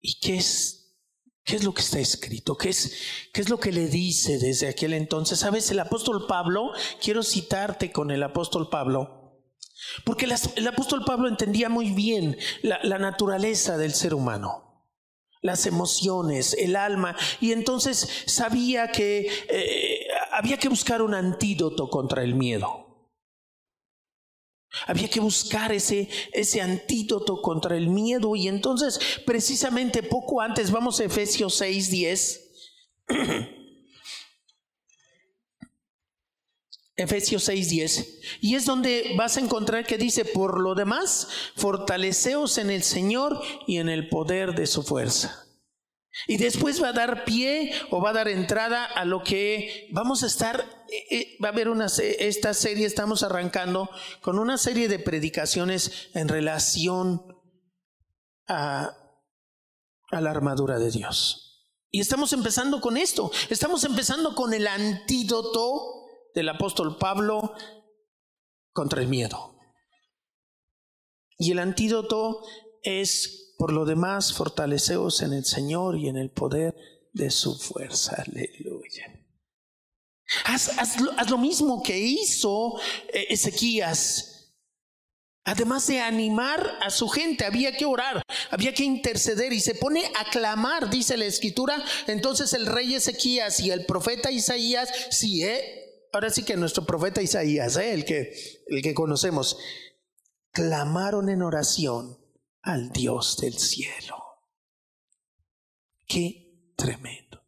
¿Y 0.00 0.18
qué 0.20 0.36
es 0.36 0.82
¿Qué 1.44 1.56
es 1.56 1.64
lo 1.64 1.74
que 1.74 1.82
está 1.82 1.98
escrito? 1.98 2.56
¿Qué 2.56 2.68
es, 2.68 2.92
¿Qué 3.32 3.40
es 3.40 3.48
lo 3.48 3.58
que 3.58 3.72
le 3.72 3.88
dice 3.88 4.38
desde 4.38 4.68
aquel 4.68 4.92
entonces? 4.94 5.40
Sabes, 5.40 5.70
el 5.72 5.80
apóstol 5.80 6.26
Pablo, 6.28 6.70
quiero 7.02 7.24
citarte 7.24 7.90
con 7.90 8.12
el 8.12 8.22
apóstol 8.22 8.68
Pablo, 8.70 9.21
porque 10.04 10.26
el 10.56 10.68
apóstol 10.68 11.04
Pablo 11.04 11.28
entendía 11.28 11.68
muy 11.68 11.90
bien 11.90 12.36
la, 12.62 12.98
naturaleza 12.98 13.76
del 13.76 13.94
ser 13.94 14.14
humano, 14.14 14.86
las 15.40 15.66
emociones, 15.66 16.54
el 16.54 16.76
alma, 16.76 17.16
y 17.40 17.52
entonces 17.52 18.24
sabía 18.26 18.92
que 18.92 19.28
eh, 19.48 20.06
había 20.32 20.58
que 20.58 20.68
buscar 20.68 21.02
un 21.02 21.14
antídoto 21.14 21.88
contra 21.90 22.22
el 22.22 22.34
miedo. 22.34 22.82
Había 24.86 25.08
que 25.08 25.20
buscar 25.20 25.70
ese, 25.70 26.08
ese 26.32 26.62
antídoto 26.62 27.42
contra 27.42 27.76
el 27.76 27.88
miedo 27.88 28.34
y 28.34 28.48
entonces 28.48 28.98
precisamente 29.26 30.02
poco 30.02 30.40
antes, 30.40 30.70
vamos 30.70 30.98
a 30.98 31.04
Efesios 31.04 31.56
6, 31.56 31.90
10. 31.90 32.50
Efesios 36.96 37.44
6, 37.44 37.70
10. 37.70 38.20
Y 38.40 38.54
es 38.54 38.66
donde 38.66 39.14
vas 39.16 39.36
a 39.36 39.40
encontrar 39.40 39.86
que 39.86 39.98
dice, 39.98 40.24
por 40.24 40.60
lo 40.60 40.74
demás, 40.74 41.28
fortaleceos 41.56 42.58
en 42.58 42.70
el 42.70 42.82
Señor 42.82 43.40
y 43.66 43.78
en 43.78 43.88
el 43.88 44.08
poder 44.08 44.54
de 44.54 44.66
su 44.66 44.82
fuerza. 44.82 45.46
Y 46.26 46.36
después 46.36 46.82
va 46.82 46.88
a 46.88 46.92
dar 46.92 47.24
pie 47.24 47.72
o 47.90 48.02
va 48.02 48.10
a 48.10 48.14
dar 48.14 48.28
entrada 48.28 48.84
a 48.84 49.06
lo 49.06 49.22
que 49.22 49.88
vamos 49.92 50.22
a 50.22 50.26
estar, 50.26 50.60
eh, 50.90 51.16
eh, 51.16 51.38
va 51.42 51.48
a 51.48 51.52
haber 51.52 51.70
una, 51.70 51.86
esta 51.86 52.52
serie, 52.52 52.86
estamos 52.86 53.22
arrancando 53.22 53.88
con 54.20 54.38
una 54.38 54.58
serie 54.58 54.88
de 54.88 54.98
predicaciones 54.98 56.10
en 56.12 56.28
relación 56.28 57.22
a, 58.46 58.94
a 60.10 60.20
la 60.20 60.30
armadura 60.30 60.78
de 60.78 60.90
Dios. 60.90 61.70
Y 61.90 62.00
estamos 62.00 62.34
empezando 62.34 62.82
con 62.82 62.98
esto, 62.98 63.30
estamos 63.48 63.84
empezando 63.84 64.34
con 64.34 64.52
el 64.52 64.66
antídoto 64.66 66.01
del 66.34 66.48
apóstol 66.48 66.96
Pablo 66.98 67.54
contra 68.72 69.00
el 69.00 69.08
miedo. 69.08 69.54
Y 71.38 71.50
el 71.52 71.58
antídoto 71.58 72.42
es, 72.82 73.54
por 73.58 73.72
lo 73.72 73.84
demás, 73.84 74.32
fortaleceos 74.32 75.22
en 75.22 75.32
el 75.32 75.44
Señor 75.44 75.98
y 75.98 76.08
en 76.08 76.16
el 76.16 76.30
poder 76.30 76.76
de 77.12 77.30
su 77.30 77.58
fuerza. 77.58 78.24
Aleluya. 78.26 79.22
Haz, 80.44 81.00
lo, 81.30 81.38
mismo 81.38 81.82
que 81.82 81.98
hizo 81.98 82.78
eh, 83.12 83.26
Ezequías. 83.30 84.28
Además 85.44 85.88
de 85.88 86.00
animar 86.00 86.78
a 86.80 86.90
su 86.90 87.08
gente, 87.08 87.44
había 87.44 87.76
que 87.76 87.84
orar, 87.84 88.22
había 88.50 88.72
que 88.72 88.84
interceder 88.84 89.52
y 89.52 89.58
se 89.58 89.74
pone 89.74 90.04
a 90.16 90.30
clamar, 90.30 90.88
dice 90.88 91.16
la 91.16 91.24
escritura. 91.24 91.84
Entonces 92.06 92.52
el 92.52 92.66
rey 92.66 92.94
Ezequías 92.94 93.58
y 93.58 93.72
el 93.72 93.84
profeta 93.84 94.30
Isaías, 94.30 94.88
sí, 95.10 95.44
¿eh? 95.44 95.81
Ahora 96.12 96.30
sí 96.30 96.44
que 96.44 96.56
nuestro 96.56 96.84
profeta 96.84 97.22
Isaías, 97.22 97.76
¿eh? 97.76 97.92
el, 97.94 98.04
que, 98.04 98.34
el 98.66 98.82
que 98.82 98.94
conocemos, 98.94 99.58
clamaron 100.52 101.28
en 101.28 101.42
oración 101.42 102.18
al 102.60 102.90
Dios 102.90 103.38
del 103.38 103.58
cielo. 103.58 104.22
Qué 106.06 106.72
tremendo. 106.76 107.42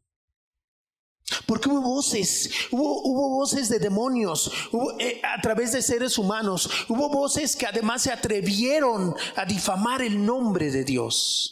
Porque 1.46 1.68
hubo 1.68 1.80
voces, 1.80 2.50
hubo, 2.70 3.02
hubo 3.02 3.36
voces 3.36 3.68
de 3.68 3.78
demonios 3.78 4.50
eh, 4.98 5.20
a 5.22 5.40
través 5.40 5.72
de 5.72 5.82
seres 5.82 6.18
humanos, 6.18 6.68
hubo 6.88 7.08
voces 7.08 7.56
que 7.56 7.66
además 7.66 8.02
se 8.02 8.12
atrevieron 8.12 9.14
a 9.36 9.44
difamar 9.44 10.02
el 10.02 10.24
nombre 10.24 10.70
de 10.70 10.84
Dios. 10.84 11.50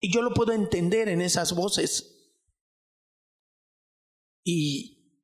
Y 0.00 0.12
yo 0.12 0.20
lo 0.20 0.34
puedo 0.34 0.52
entender 0.52 1.08
en 1.08 1.22
esas 1.22 1.54
voces. 1.54 2.13
Y 4.44 5.18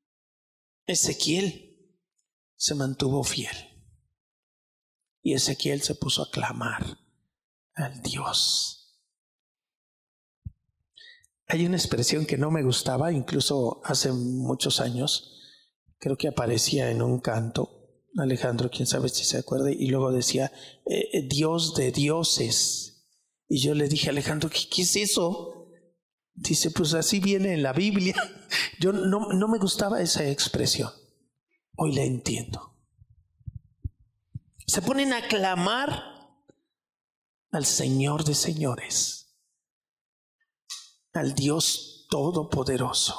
Ezequiel 0.87 1.95
se 2.57 2.75
mantuvo 2.75 3.23
fiel. 3.23 3.57
Y 5.23 5.35
Ezequiel 5.35 5.83
se 5.83 5.95
puso 5.95 6.23
a 6.23 6.31
clamar 6.31 6.99
al 7.75 8.03
Dios 8.03 8.81
hay 11.51 11.67
una 11.67 11.77
expresión 11.77 12.27
que 12.27 12.39
no 12.39 12.53
me 12.53 12.63
gustaba, 12.63 13.13
incluso 13.13 13.81
hace 13.85 14.13
muchos 14.13 14.81
años, 14.81 15.37
creo 15.99 16.17
que 16.17 16.29
aparecía 16.29 16.93
en 16.93 17.03
un 17.03 17.19
canto, 17.19 18.05
Alejandro, 18.17 18.71
quién 18.71 18.87
sabe 18.87 19.09
si 19.09 19.25
se 19.25 19.39
acuerda, 19.39 19.71
y 19.73 19.87
luego 19.89 20.13
decía, 20.13 20.53
eh, 20.87 21.09
eh, 21.13 21.23
Dios 21.23 21.75
de 21.75 21.91
dioses. 21.91 23.05
Y 23.49 23.59
yo 23.59 23.75
le 23.75 23.89
dije 23.89 24.11
Alejandro, 24.11 24.49
¿qué, 24.49 24.83
es 24.83 24.95
eso? 24.95 25.60
Dice, 26.35 26.71
pues 26.71 26.95
así 26.95 27.21
viene 27.21 27.55
en 27.55 27.63
la 27.63 27.73
Biblia. 27.73 28.15
Yo 28.81 28.93
no, 28.93 29.33
no 29.33 29.49
me 29.49 29.59
gustaba 29.59 30.01
esa 30.01 30.27
expresión. 30.27 30.91
Hoy 31.77 31.95
la 31.95 32.03
entiendo. 32.03 32.77
Se 34.67 34.83
ponen 34.83 35.13
a 35.13 35.27
clamar 35.27 36.05
al 37.51 37.67
Señor 37.67 38.25
de 38.25 38.35
señores 38.35 39.21
al 41.13 41.35
Dios 41.35 42.07
Todopoderoso. 42.09 43.15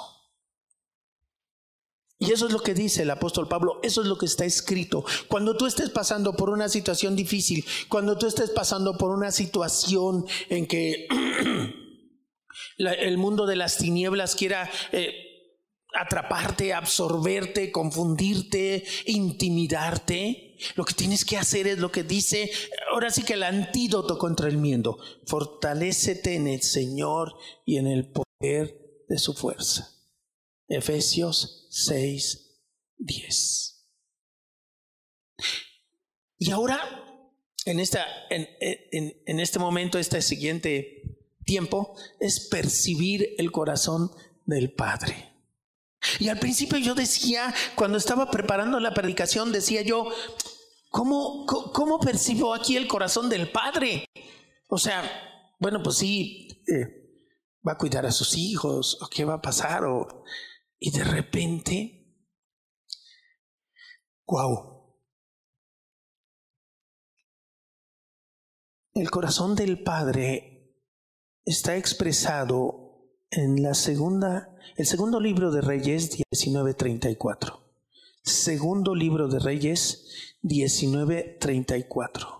Y 2.19 2.31
eso 2.31 2.45
es 2.45 2.53
lo 2.53 2.61
que 2.61 2.75
dice 2.75 3.01
el 3.01 3.09
apóstol 3.09 3.47
Pablo, 3.47 3.79
eso 3.81 4.01
es 4.01 4.07
lo 4.07 4.17
que 4.17 4.27
está 4.27 4.45
escrito. 4.45 5.03
Cuando 5.27 5.57
tú 5.57 5.65
estés 5.65 5.89
pasando 5.89 6.33
por 6.33 6.49
una 6.51 6.69
situación 6.69 7.15
difícil, 7.15 7.65
cuando 7.89 8.17
tú 8.17 8.27
estés 8.27 8.51
pasando 8.51 8.95
por 8.95 9.09
una 9.09 9.31
situación 9.31 10.25
en 10.49 10.67
que 10.67 11.07
el 12.87 13.17
mundo 13.17 13.45
de 13.45 13.55
las 13.55 13.77
tinieblas 13.77 14.35
quiera 14.35 14.69
eh, 14.91 15.31
atraparte, 15.93 16.73
absorberte, 16.73 17.71
confundirte, 17.71 18.83
intimidarte, 19.05 20.55
lo 20.75 20.85
que 20.85 20.93
tienes 20.93 21.25
que 21.25 21.37
hacer 21.37 21.67
es 21.67 21.79
lo 21.79 21.91
que 21.91 22.03
dice, 22.03 22.51
ahora 22.91 23.09
sí 23.09 23.23
que 23.23 23.33
el 23.33 23.43
antídoto 23.43 24.17
contra 24.17 24.47
el 24.47 24.57
miedo, 24.57 24.97
fortalécete 25.25 26.35
en 26.35 26.47
el 26.47 26.61
Señor 26.61 27.33
y 27.65 27.77
en 27.77 27.87
el 27.87 28.11
poder 28.11 29.05
de 29.07 29.17
su 29.17 29.33
fuerza. 29.33 29.89
Efesios 30.67 31.67
6, 31.71 32.61
10. 32.97 33.87
Y 36.37 36.51
ahora, 36.51 36.79
en, 37.65 37.79
esta, 37.79 38.05
en, 38.29 38.47
en, 38.59 39.21
en 39.25 39.39
este 39.39 39.59
momento, 39.59 39.99
este 39.99 40.21
siguiente 40.21 41.20
es 42.19 42.47
percibir 42.49 43.35
el 43.37 43.51
corazón 43.51 44.11
del 44.45 44.73
Padre. 44.73 45.33
Y 46.19 46.29
al 46.29 46.39
principio 46.39 46.77
yo 46.77 46.95
decía, 46.95 47.53
cuando 47.75 47.97
estaba 47.97 48.31
preparando 48.31 48.79
la 48.79 48.93
predicación, 48.93 49.51
decía 49.51 49.81
yo, 49.81 50.07
¿cómo, 50.89 51.99
percibo 52.03 52.53
aquí 52.53 52.75
el 52.75 52.87
corazón 52.87 53.29
del 53.29 53.51
Padre? 53.51 54.05
O 54.67 54.77
sea, 54.77 55.03
bueno, 55.59 55.83
pues 55.83 55.97
sí, 55.97 56.47
eh, 56.67 57.01
va 57.67 57.73
a 57.73 57.77
cuidar 57.77 58.05
a 58.05 58.11
sus 58.11 58.35
hijos, 58.35 58.97
o 59.01 59.07
qué 59.07 59.25
va 59.25 59.35
a 59.35 59.41
pasar, 59.41 59.83
y 60.79 60.91
de 60.91 61.03
repente, 61.03 62.15
wow. 64.25 64.71
El 68.93 69.09
corazón 69.09 69.55
del 69.55 69.83
Padre 69.83 70.50
está 71.45 71.77
expresado 71.77 73.07
en 73.29 73.63
la 73.63 73.73
segunda, 73.73 74.55
el 74.75 74.85
segundo 74.85 75.19
libro 75.19 75.51
de 75.51 75.61
Reyes 75.61 76.11
19:34. 76.11 77.59
Segundo 78.23 78.93
libro 78.93 79.27
de 79.27 79.39
Reyes 79.39 80.37
19:34. 80.41 82.39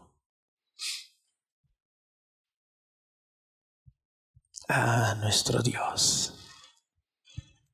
Ah, 4.67 5.17
nuestro 5.19 5.61
Dios, 5.61 6.33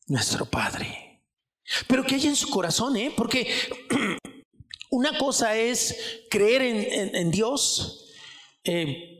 nuestro 0.07 0.45
Padre. 0.45 1.23
Pero 1.87 2.03
que 2.03 2.15
hay 2.15 2.27
en 2.27 2.35
su 2.35 2.49
corazón, 2.49 2.95
¿eh? 2.97 3.13
Porque 3.15 3.47
una 4.89 5.17
cosa 5.17 5.55
es 5.55 6.23
creer 6.29 6.61
en, 6.61 7.29
Dios, 7.29 8.09
eh, 8.63 9.16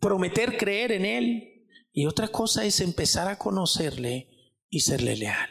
prometer 0.00 0.56
creer 0.56 0.92
en 0.92 1.04
Él, 1.04 1.68
y 1.92 2.06
otra 2.06 2.28
cosa 2.28 2.64
es 2.64 2.80
empezar 2.80 3.28
a 3.28 3.38
conocerle 3.38 4.28
y 4.68 4.80
serle 4.80 5.16
leal. 5.16 5.48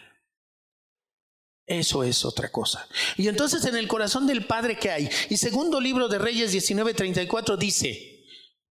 Eso 1.66 2.04
es 2.04 2.26
otra 2.26 2.52
cosa. 2.52 2.88
Y 3.16 3.30
entonces 3.30 3.64
en 3.66 3.76
el 3.76 3.88
corazón 3.88 4.28
del 4.28 4.46
Padre 4.46 4.78
que 4.78 4.92
hay. 4.92 5.10
Y 5.30 5.38
segundo 5.38 5.80
libro 5.80 6.10
de 6.10 6.20
Reyes 6.20 6.54
19:34 6.54 7.58
dice, 7.58 8.26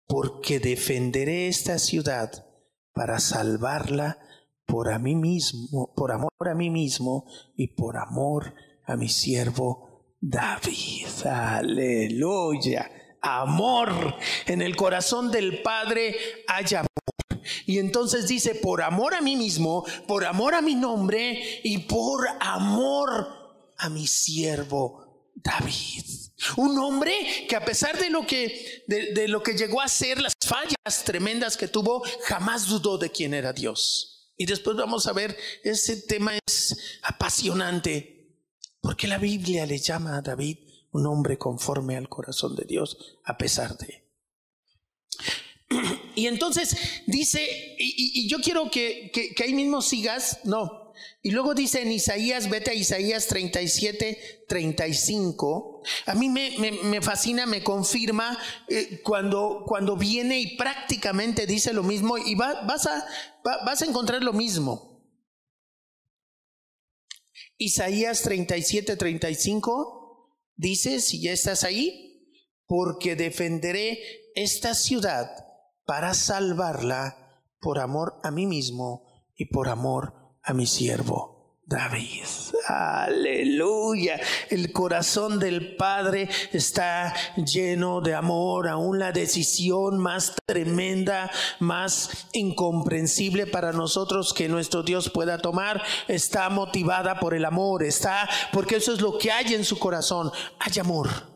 porque 0.06 0.60
defenderé 0.60 1.48
esta 1.48 1.78
ciudad 1.78 2.46
para 2.92 3.20
salvarla 3.20 4.18
por 4.66 4.92
a 4.92 4.98
mí 4.98 5.14
mismo, 5.14 5.94
por 5.96 6.12
amor 6.12 6.30
a 6.40 6.54
mí 6.54 6.68
mismo 6.68 7.26
y 7.56 7.68
por 7.68 7.96
amor 7.96 8.54
a 8.84 8.96
mi 8.96 9.08
siervo 9.08 10.14
David. 10.20 11.08
Aleluya. 11.24 12.90
Amor. 13.24 14.16
En 14.46 14.60
el 14.60 14.76
corazón 14.76 15.30
del 15.30 15.62
Padre 15.62 16.44
hay 16.46 16.66
amor. 16.74 16.88
Y 17.66 17.78
entonces 17.78 18.28
dice, 18.28 18.54
por 18.54 18.82
amor 18.82 19.14
a 19.14 19.22
mí 19.22 19.34
mismo, 19.34 19.84
por 20.06 20.24
amor 20.24 20.54
a 20.54 20.60
mi 20.60 20.74
nombre 20.74 21.60
y 21.64 21.78
por 21.78 22.26
amor 22.40 23.26
a 23.78 23.88
mi 23.88 24.06
siervo 24.06 25.30
David. 25.34 26.04
Un 26.56 26.78
hombre 26.78 27.46
que 27.48 27.56
a 27.56 27.64
pesar 27.64 27.98
de 27.98 28.10
lo 28.10 28.26
que, 28.26 28.84
de, 28.86 29.28
lo 29.28 29.42
que 29.42 29.54
llegó 29.54 29.80
a 29.80 29.88
ser, 29.88 30.20
las 30.20 30.34
fallas 30.44 31.04
tremendas 31.04 31.56
que 31.56 31.68
tuvo, 31.68 32.02
jamás 32.24 32.66
dudó 32.66 32.98
de 32.98 33.10
quién 33.10 33.32
era 33.32 33.54
Dios. 33.54 34.32
Y 34.36 34.44
después 34.44 34.76
vamos 34.76 35.06
a 35.06 35.12
ver, 35.12 35.36
ese 35.62 35.96
tema 36.02 36.32
es 36.46 36.76
apasionante, 37.02 38.36
porque 38.82 39.06
la 39.06 39.16
Biblia 39.16 39.64
le 39.64 39.78
llama 39.78 40.18
a 40.18 40.22
David 40.22 40.58
un 40.94 41.06
hombre 41.06 41.36
conforme 41.36 41.96
al 41.96 42.08
corazón 42.08 42.56
de 42.56 42.64
Dios, 42.64 43.18
a 43.24 43.36
pesar 43.36 43.76
de 43.76 44.04
y 46.14 46.26
entonces 46.26 46.76
dice, 47.06 47.76
y, 47.78 48.28
yo 48.28 48.38
quiero 48.38 48.70
que, 48.70 49.10
ahí 49.42 49.54
mismo 49.54 49.82
sigas, 49.82 50.40
no. 50.44 50.92
Y 51.22 51.32
luego 51.32 51.54
dice 51.54 51.82
en 51.82 51.90
Isaías, 51.90 52.48
vete 52.48 52.70
a 52.70 52.74
Isaías 52.74 53.26
37, 53.26 54.44
35. 54.46 55.82
A 56.06 56.14
mí 56.14 56.28
me, 56.28 57.02
fascina, 57.02 57.46
me 57.46 57.64
confirma 57.64 58.38
eh, 58.68 59.00
cuando, 59.02 59.64
cuando 59.66 59.96
viene 59.96 60.38
y 60.38 60.56
prácticamente 60.56 61.46
dice 61.46 61.72
lo 61.72 61.82
mismo 61.82 62.16
y 62.16 62.36
vas, 62.36 62.86
a, 62.86 63.06
vas 63.42 63.82
a 63.82 63.86
encontrar 63.86 64.22
lo 64.22 64.32
mismo. 64.32 65.02
Isaías 67.56 68.22
37, 68.22 68.96
35 68.96 70.03
dice, 70.56 71.00
si 71.00 71.20
ya 71.20 71.32
estás 71.32 71.64
ahí, 71.64 72.30
porque 72.66 73.16
defenderé 73.16 73.98
esta 74.34 74.74
ciudad 74.74 75.30
para 75.84 76.14
salvarla 76.14 77.42
por 77.60 77.78
amor 77.78 78.20
a 78.22 78.30
mí 78.30 78.46
mismo 78.46 79.06
y 79.36 79.46
por 79.46 79.68
amor 79.68 80.14
a 80.42 80.54
mi 80.54 80.66
siervo 80.66 81.33
David. 81.66 82.24
Aleluya. 82.68 84.20
El 84.50 84.70
corazón 84.72 85.38
del 85.38 85.76
Padre 85.76 86.28
está 86.52 87.14
lleno 87.36 88.02
de 88.02 88.14
amor. 88.14 88.68
Aún 88.68 88.98
la 88.98 89.12
decisión 89.12 89.98
más 89.98 90.34
tremenda, 90.46 91.30
más 91.60 92.28
incomprensible 92.32 93.46
para 93.46 93.72
nosotros 93.72 94.34
que 94.34 94.48
nuestro 94.48 94.82
Dios 94.82 95.10
pueda 95.10 95.38
tomar, 95.38 95.82
está 96.06 96.50
motivada 96.50 97.18
por 97.18 97.34
el 97.34 97.46
amor. 97.46 97.82
Está 97.82 98.28
porque 98.52 98.76
eso 98.76 98.92
es 98.92 99.00
lo 99.00 99.16
que 99.16 99.32
hay 99.32 99.54
en 99.54 99.64
su 99.64 99.78
corazón. 99.78 100.30
Hay 100.58 100.78
amor. 100.78 101.33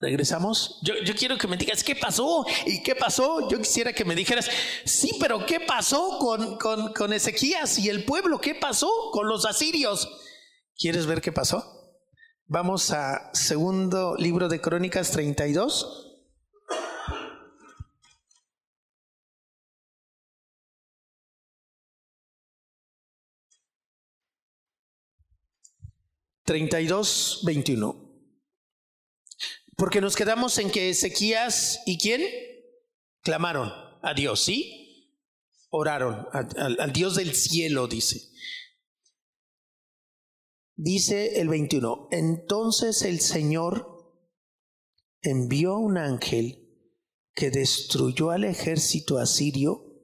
Regresamos. 0.00 0.80
Yo, 0.82 0.94
quiero 1.14 1.36
que 1.36 1.46
me 1.46 1.58
digas 1.58 1.84
qué 1.84 1.94
pasó 1.94 2.46
y 2.64 2.82
qué 2.82 2.94
pasó. 2.94 3.50
Yo 3.50 3.58
quisiera 3.58 3.92
que 3.92 4.06
me 4.06 4.14
dijeras, 4.14 4.48
sí, 4.86 5.10
pero 5.20 5.44
¿qué 5.44 5.60
pasó 5.60 6.18
con, 6.18 6.56
con, 6.56 6.94
con 6.94 7.12
Ezequías 7.12 7.78
y 7.78 7.90
el 7.90 8.04
pueblo? 8.04 8.40
¿Qué 8.40 8.54
pasó 8.54 8.90
con 9.12 9.28
los 9.28 9.44
asirios? 9.44 10.08
¿Quieres 10.74 11.04
ver 11.04 11.20
qué 11.20 11.32
pasó? 11.32 12.02
Vamos 12.46 12.90
a 12.92 13.30
segundo 13.34 14.16
libro 14.16 14.48
de 14.48 14.62
Crónicas 14.62 15.10
32. 15.10 16.06
Treinta 26.44 26.80
y 26.80 26.86
dos, 26.86 27.42
veintiuno. 27.44 28.09
Porque 29.80 30.02
nos 30.02 30.14
quedamos 30.14 30.58
en 30.58 30.70
que 30.70 30.90
Ezequías 30.90 31.80
y 31.86 31.96
quién 31.96 32.20
clamaron 33.22 33.72
a 34.02 34.12
Dios, 34.12 34.44
¿sí? 34.44 35.16
Oraron 35.70 36.26
al, 36.32 36.92
Dios 36.92 37.16
del 37.16 37.34
cielo, 37.34 37.88
dice. 37.88 38.20
Dice 40.76 41.40
el 41.40 41.48
21, 41.48 42.08
entonces 42.10 43.00
el 43.00 43.20
Señor 43.20 44.20
envió 45.22 45.78
un 45.78 45.96
ángel 45.96 46.76
que 47.32 47.50
destruyó 47.50 48.32
al 48.32 48.44
ejército 48.44 49.16
asirio 49.16 49.94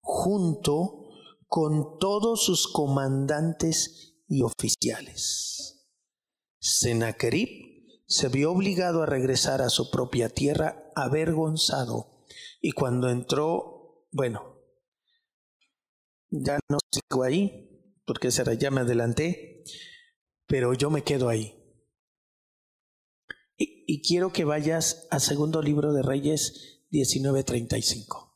junto 0.00 1.10
con 1.46 1.98
todos 1.98 2.42
sus 2.42 2.72
comandantes 2.72 4.14
y 4.28 4.40
oficiales. 4.40 5.90
Sennacherib 6.58 7.69
se 8.10 8.28
vio 8.28 8.50
obligado 8.50 9.04
a 9.04 9.06
regresar 9.06 9.62
a 9.62 9.70
su 9.70 9.88
propia 9.88 10.28
tierra 10.28 10.90
avergonzado 10.96 12.26
y 12.60 12.72
cuando 12.72 13.08
entró, 13.08 14.04
bueno, 14.10 14.60
ya 16.28 16.58
no 16.68 16.78
sigo 16.90 17.22
ahí, 17.22 17.94
porque 18.04 18.32
será 18.32 18.54
ya 18.54 18.72
me 18.72 18.80
adelanté, 18.80 19.62
pero 20.48 20.74
yo 20.74 20.90
me 20.90 21.04
quedo 21.04 21.28
ahí. 21.28 21.54
Y, 23.56 23.84
y 23.86 24.02
quiero 24.02 24.32
que 24.32 24.44
vayas 24.44 25.06
al 25.12 25.20
segundo 25.20 25.62
libro 25.62 25.92
de 25.92 26.02
Reyes 26.02 26.80
1935. 26.90 28.29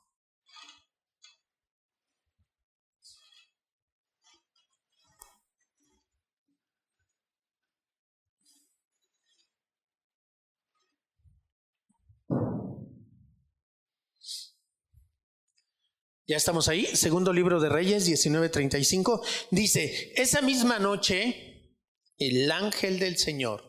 Ya 16.26 16.38
estamos 16.38 16.68
ahí, 16.68 16.86
segundo 16.86 17.34
libro 17.34 17.60
de 17.60 17.68
Reyes 17.68 18.06
19:35, 18.06 19.20
dice, 19.50 20.14
esa 20.16 20.40
misma 20.40 20.78
noche 20.78 21.82
el 22.16 22.50
ángel 22.50 22.98
del 22.98 23.18
Señor 23.18 23.62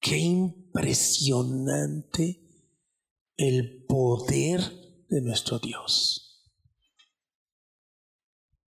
Qué 0.00 0.18
impresionante 0.18 2.40
el 3.36 3.84
poder 3.86 4.60
de 5.08 5.20
nuestro 5.20 5.58
Dios. 5.58 6.24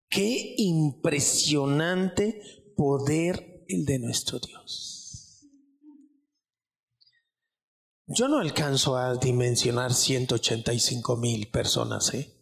Qué 0.10 0.56
impresionante 0.58 2.42
poder 2.76 3.66
el 3.70 3.86
de 3.86 4.00
nuestro 4.00 4.40
Dios. 4.40 5.46
Yo 8.08 8.28
no 8.30 8.40
alcanzo 8.40 8.98
a 8.98 9.16
dimensionar 9.16 9.94
185 9.94 11.18
mil 11.18 11.52
personas, 11.52 12.12
¿eh? 12.14 12.34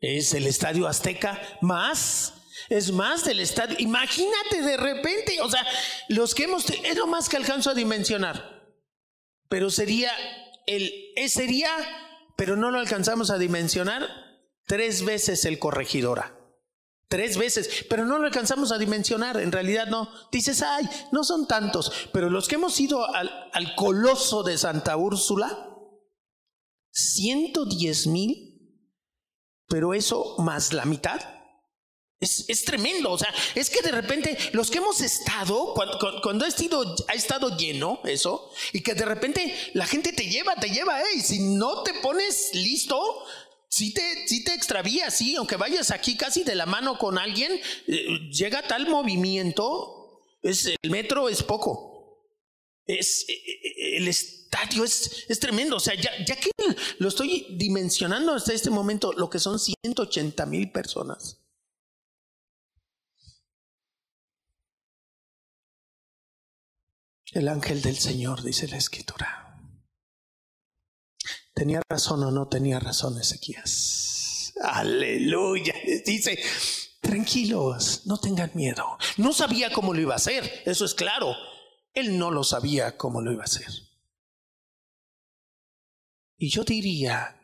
Es 0.00 0.34
el 0.34 0.46
estadio 0.46 0.86
Azteca 0.86 1.40
más 1.62 2.39
es 2.68 2.92
más 2.92 3.24
del 3.24 3.40
estadio. 3.40 3.76
Imagínate 3.78 4.62
de 4.62 4.76
repente, 4.76 5.40
o 5.40 5.50
sea, 5.50 5.64
los 6.08 6.34
que 6.34 6.44
hemos, 6.44 6.68
es 6.68 6.96
lo 6.96 7.06
más 7.06 7.28
que 7.28 7.36
alcanzo 7.36 7.70
a 7.70 7.74
dimensionar. 7.74 8.60
Pero 9.48 9.70
sería 9.70 10.12
el, 10.66 10.92
eh, 11.16 11.28
sería, 11.28 11.70
pero 12.36 12.56
no 12.56 12.70
lo 12.70 12.78
alcanzamos 12.78 13.30
a 13.30 13.38
dimensionar, 13.38 14.08
tres 14.66 15.04
veces 15.04 15.44
el 15.44 15.58
corregidora. 15.58 16.36
Tres 17.08 17.36
veces, 17.36 17.86
pero 17.88 18.04
no 18.04 18.18
lo 18.18 18.26
alcanzamos 18.26 18.70
a 18.70 18.78
dimensionar, 18.78 19.40
en 19.40 19.50
realidad 19.50 19.88
no. 19.88 20.08
Dices, 20.30 20.62
ay, 20.62 20.88
no 21.10 21.24
son 21.24 21.48
tantos, 21.48 21.90
pero 22.12 22.30
los 22.30 22.46
que 22.46 22.54
hemos 22.54 22.78
ido 22.78 23.04
al, 23.12 23.50
al 23.52 23.74
coloso 23.74 24.44
de 24.44 24.56
Santa 24.56 24.96
Úrsula, 24.96 25.70
110 26.92 28.06
mil, 28.06 28.50
pero 29.66 29.92
eso 29.94 30.36
más 30.38 30.72
la 30.72 30.84
mitad, 30.84 31.20
es, 32.20 32.64
tremendo, 32.66 33.12
o 33.12 33.18
sea, 33.18 33.32
es 33.54 33.70
que 33.70 33.80
de 33.80 33.90
repente 33.90 34.36
los 34.52 34.70
que 34.70 34.78
hemos 34.78 35.00
estado, 35.00 35.72
cuando, 35.72 36.44
ha, 36.44 36.48
estado, 36.48 36.96
ha 37.08 37.14
estado 37.14 37.56
lleno 37.56 38.00
eso, 38.04 38.50
y 38.74 38.82
que 38.82 38.94
de 38.94 39.06
repente 39.06 39.54
la 39.72 39.86
gente 39.86 40.12
te 40.12 40.28
lleva, 40.28 40.54
te 40.56 40.68
lleva, 40.68 41.00
eh, 41.00 41.16
y 41.16 41.20
si 41.22 41.38
no 41.38 41.82
te 41.82 41.94
pones 41.94 42.50
listo, 42.52 43.24
si 43.68 43.94
te, 43.94 44.28
si 44.28 44.44
te 44.44 44.52
extravías, 44.52 45.16
sí, 45.16 45.34
aunque 45.36 45.56
vayas 45.56 45.90
aquí 45.90 46.16
casi 46.18 46.44
de 46.44 46.54
la 46.54 46.66
mano 46.66 46.98
con 46.98 47.16
alguien, 47.16 47.58
eh, 47.86 48.18
llega 48.30 48.68
tal 48.68 48.86
movimiento, 48.86 50.20
es, 50.42 50.66
el 50.66 50.90
metro 50.90 51.30
es 51.30 51.42
poco, 51.42 52.26
es, 52.84 53.24
eh, 53.30 53.32
eh, 53.32 53.96
el 53.96 54.08
estadio 54.08 54.84
es, 54.84 55.24
es 55.26 55.40
tremendo, 55.40 55.76
o 55.76 55.80
sea, 55.80 55.94
ya, 55.94 56.10
ya 56.26 56.36
que 56.36 56.50
lo 56.98 57.08
estoy 57.08 57.46
dimensionando 57.56 58.34
hasta 58.34 58.52
este 58.52 58.68
momento, 58.68 59.14
lo 59.14 59.30
que 59.30 59.38
son 59.38 59.58
180 59.58 60.44
mil 60.44 60.70
personas 60.70 61.39
El 67.32 67.46
ángel 67.46 67.80
del 67.80 67.96
Señor, 67.96 68.42
dice 68.42 68.66
la 68.66 68.76
escritura. 68.76 69.56
¿Tenía 71.54 71.80
razón 71.88 72.24
o 72.24 72.30
no 72.30 72.48
tenía 72.48 72.80
razón 72.80 73.20
Ezequías? 73.20 74.52
Aleluya. 74.62 75.74
Dice, 76.04 76.38
tranquilos, 77.00 78.06
no 78.06 78.18
tengan 78.18 78.50
miedo. 78.54 78.84
No 79.16 79.32
sabía 79.32 79.70
cómo 79.72 79.94
lo 79.94 80.00
iba 80.00 80.14
a 80.14 80.16
hacer, 80.16 80.62
eso 80.66 80.84
es 80.84 80.94
claro. 80.94 81.36
Él 81.92 82.18
no 82.18 82.30
lo 82.30 82.42
sabía 82.42 82.96
cómo 82.96 83.20
lo 83.20 83.32
iba 83.32 83.42
a 83.42 83.44
hacer. 83.44 83.68
Y 86.36 86.50
yo 86.50 86.64
diría 86.64 87.36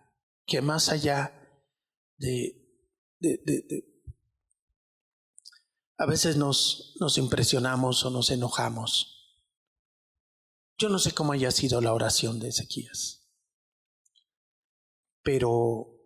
que 0.46 0.62
más 0.62 0.88
allá 0.88 1.33
de, 2.16 2.90
de, 3.20 3.40
de, 3.44 3.85
a 5.99 6.07
veces 6.07 6.37
nos, 6.37 6.96
nos 6.99 7.18
impresionamos 7.18 8.05
o 8.05 8.11
nos 8.11 8.31
enojamos 8.31 9.15
yo 10.78 10.88
no 10.88 10.98
sé 10.98 11.12
cómo 11.12 11.32
haya 11.32 11.50
sido 11.50 11.80
la 11.80 11.92
oración 11.92 12.38
de 12.38 12.48
Ezequías, 12.48 13.26
pero 15.22 15.96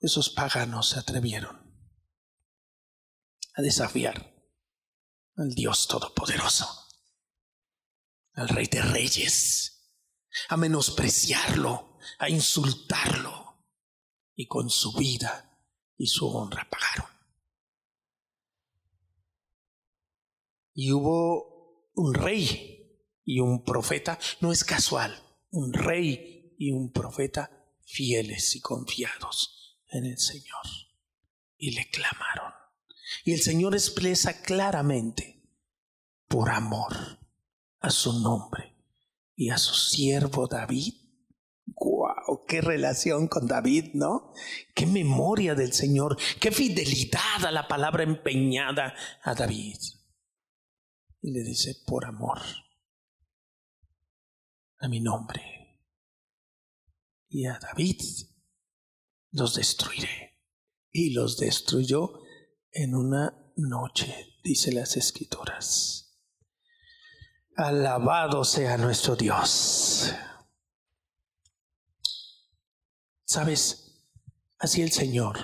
esos 0.00 0.30
paganos 0.30 0.90
se 0.90 0.98
atrevieron 0.98 1.66
a 3.54 3.62
desafiar 3.62 4.34
al 5.36 5.50
Dios 5.50 5.88
Todopoderoso, 5.88 6.66
al 8.34 8.48
Rey 8.48 8.66
de 8.66 8.82
Reyes, 8.82 9.90
a 10.48 10.56
menospreciarlo, 10.56 11.98
a 12.18 12.28
insultarlo. 12.28 13.44
y 14.38 14.46
con 14.48 14.68
su 14.68 14.92
vida 14.92 15.58
y 15.96 16.08
su 16.08 16.28
honra 16.28 16.68
pagaron. 16.68 17.10
Y 20.74 20.92
hubo 20.92 21.55
un 21.96 22.14
rey 22.14 23.00
y 23.24 23.40
un 23.40 23.64
profeta, 23.64 24.18
no 24.40 24.52
es 24.52 24.62
casual, 24.62 25.18
un 25.50 25.72
rey 25.72 26.54
y 26.58 26.70
un 26.70 26.92
profeta 26.92 27.50
fieles 27.84 28.54
y 28.54 28.60
confiados 28.60 29.80
en 29.88 30.04
el 30.04 30.18
Señor. 30.18 30.62
Y 31.56 31.72
le 31.72 31.88
clamaron. 31.90 32.52
Y 33.24 33.32
el 33.32 33.40
Señor 33.40 33.74
expresa 33.74 34.42
claramente, 34.42 35.42
por 36.28 36.50
amor 36.50 37.18
a 37.80 37.90
su 37.90 38.20
nombre 38.20 38.74
y 39.34 39.50
a 39.50 39.58
su 39.58 39.74
siervo 39.74 40.46
David. 40.46 40.94
¡Guau! 41.64 42.44
¡Qué 42.46 42.60
relación 42.60 43.26
con 43.26 43.46
David, 43.46 43.92
¿no? 43.94 44.32
¡Qué 44.74 44.86
memoria 44.86 45.54
del 45.54 45.72
Señor! 45.72 46.16
¡Qué 46.40 46.52
fidelidad 46.52 47.46
a 47.46 47.52
la 47.52 47.66
palabra 47.66 48.02
empeñada 48.02 48.94
a 49.22 49.34
David! 49.34 49.95
Y 51.26 51.32
le 51.32 51.42
dice, 51.42 51.74
por 51.84 52.04
amor 52.04 52.40
a 54.78 54.86
mi 54.86 55.00
nombre 55.00 55.42
y 57.28 57.46
a 57.46 57.58
David 57.58 58.00
los 59.32 59.56
destruiré. 59.56 60.38
Y 60.92 61.10
los 61.14 61.36
destruyó 61.36 62.20
en 62.70 62.94
una 62.94 63.52
noche, 63.56 64.38
dice 64.44 64.70
las 64.70 64.96
escrituras. 64.96 66.16
Alabado 67.56 68.44
sea 68.44 68.76
nuestro 68.76 69.16
Dios. 69.16 70.14
Sabes, 73.24 74.00
así 74.60 74.80
el 74.80 74.92
Señor 74.92 75.38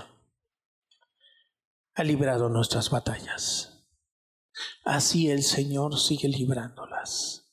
ha 1.94 2.04
librado 2.04 2.48
nuestras 2.48 2.88
batallas. 2.88 3.71
Así 4.84 5.30
el 5.30 5.42
Señor 5.42 5.98
sigue 5.98 6.28
librándolas. 6.28 7.46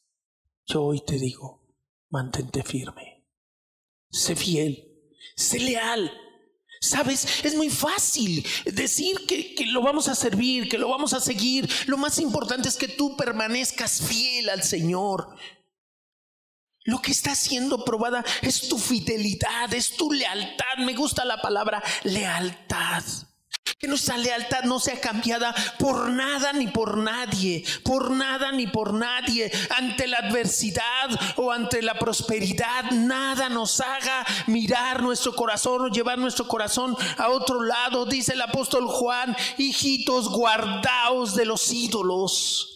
Yo 0.65 0.83
hoy 0.83 1.01
te 1.01 1.17
digo, 1.17 1.67
mantente 2.09 2.63
firme, 2.63 3.25
sé 4.09 4.35
fiel, 4.35 4.87
sé 5.35 5.59
leal, 5.59 6.11
Sabes, 6.81 7.43
es 7.43 7.55
muy 7.55 7.69
fácil 7.69 8.45
decir 8.65 9.25
que, 9.27 9.65
lo 9.65 9.81
vamos 9.81 10.07
a 10.07 10.15
servir, 10.15 10.69
que 10.69 10.77
lo 10.77 10.87
vamos 10.87 11.13
a 11.13 11.19
seguir. 11.19 11.69
Lo 11.87 11.97
más 11.97 12.19
importante 12.19 12.69
es 12.69 12.77
que 12.77 12.87
tú 12.87 13.17
permanezcas 13.17 14.01
fiel 14.01 14.49
al 14.49 14.63
Señor. 14.63 15.35
Lo 16.85 17.01
que 17.01 17.11
está 17.11 17.35
siendo 17.35 17.83
probada 17.83 18.23
es 18.41 18.69
tu 18.69 18.77
fidelidad, 18.77 19.73
es 19.73 19.97
tu 19.97 20.11
lealtad. 20.11 20.77
Me 20.77 20.95
gusta 20.95 21.25
la 21.25 21.41
palabra 21.41 21.83
lealtad. 22.03 23.03
Que 23.79 23.87
nuestra 23.87 24.17
lealtad 24.17 24.63
no 24.63 24.77
sea 24.77 24.99
cambiada 24.99 25.55
por 25.77 26.09
nada 26.09 26.51
ni 26.51 26.67
por 26.67 26.97
nadie, 26.97 27.63
por 27.85 28.11
nada 28.11 28.51
ni 28.51 28.67
por 28.67 28.93
nadie. 28.93 29.49
Ante 29.69 30.05
la 30.05 30.17
adversidad 30.17 31.09
o 31.37 31.49
ante 31.49 31.81
la 31.81 31.97
prosperidad, 31.97 32.91
nada 32.91 33.47
nos 33.47 33.79
haga 33.79 34.25
mirar 34.47 35.01
nuestro 35.01 35.33
corazón 35.33 35.85
o 35.85 35.87
llevar 35.87 36.17
nuestro 36.17 36.45
corazón 36.45 36.97
a 37.17 37.29
otro 37.29 37.63
lado. 37.63 38.05
Dice 38.05 38.33
el 38.33 38.41
apóstol 38.41 38.85
Juan, 38.85 39.33
hijitos, 39.57 40.27
guardaos 40.27 41.33
de 41.35 41.45
los 41.45 41.71
ídolos. 41.71 42.68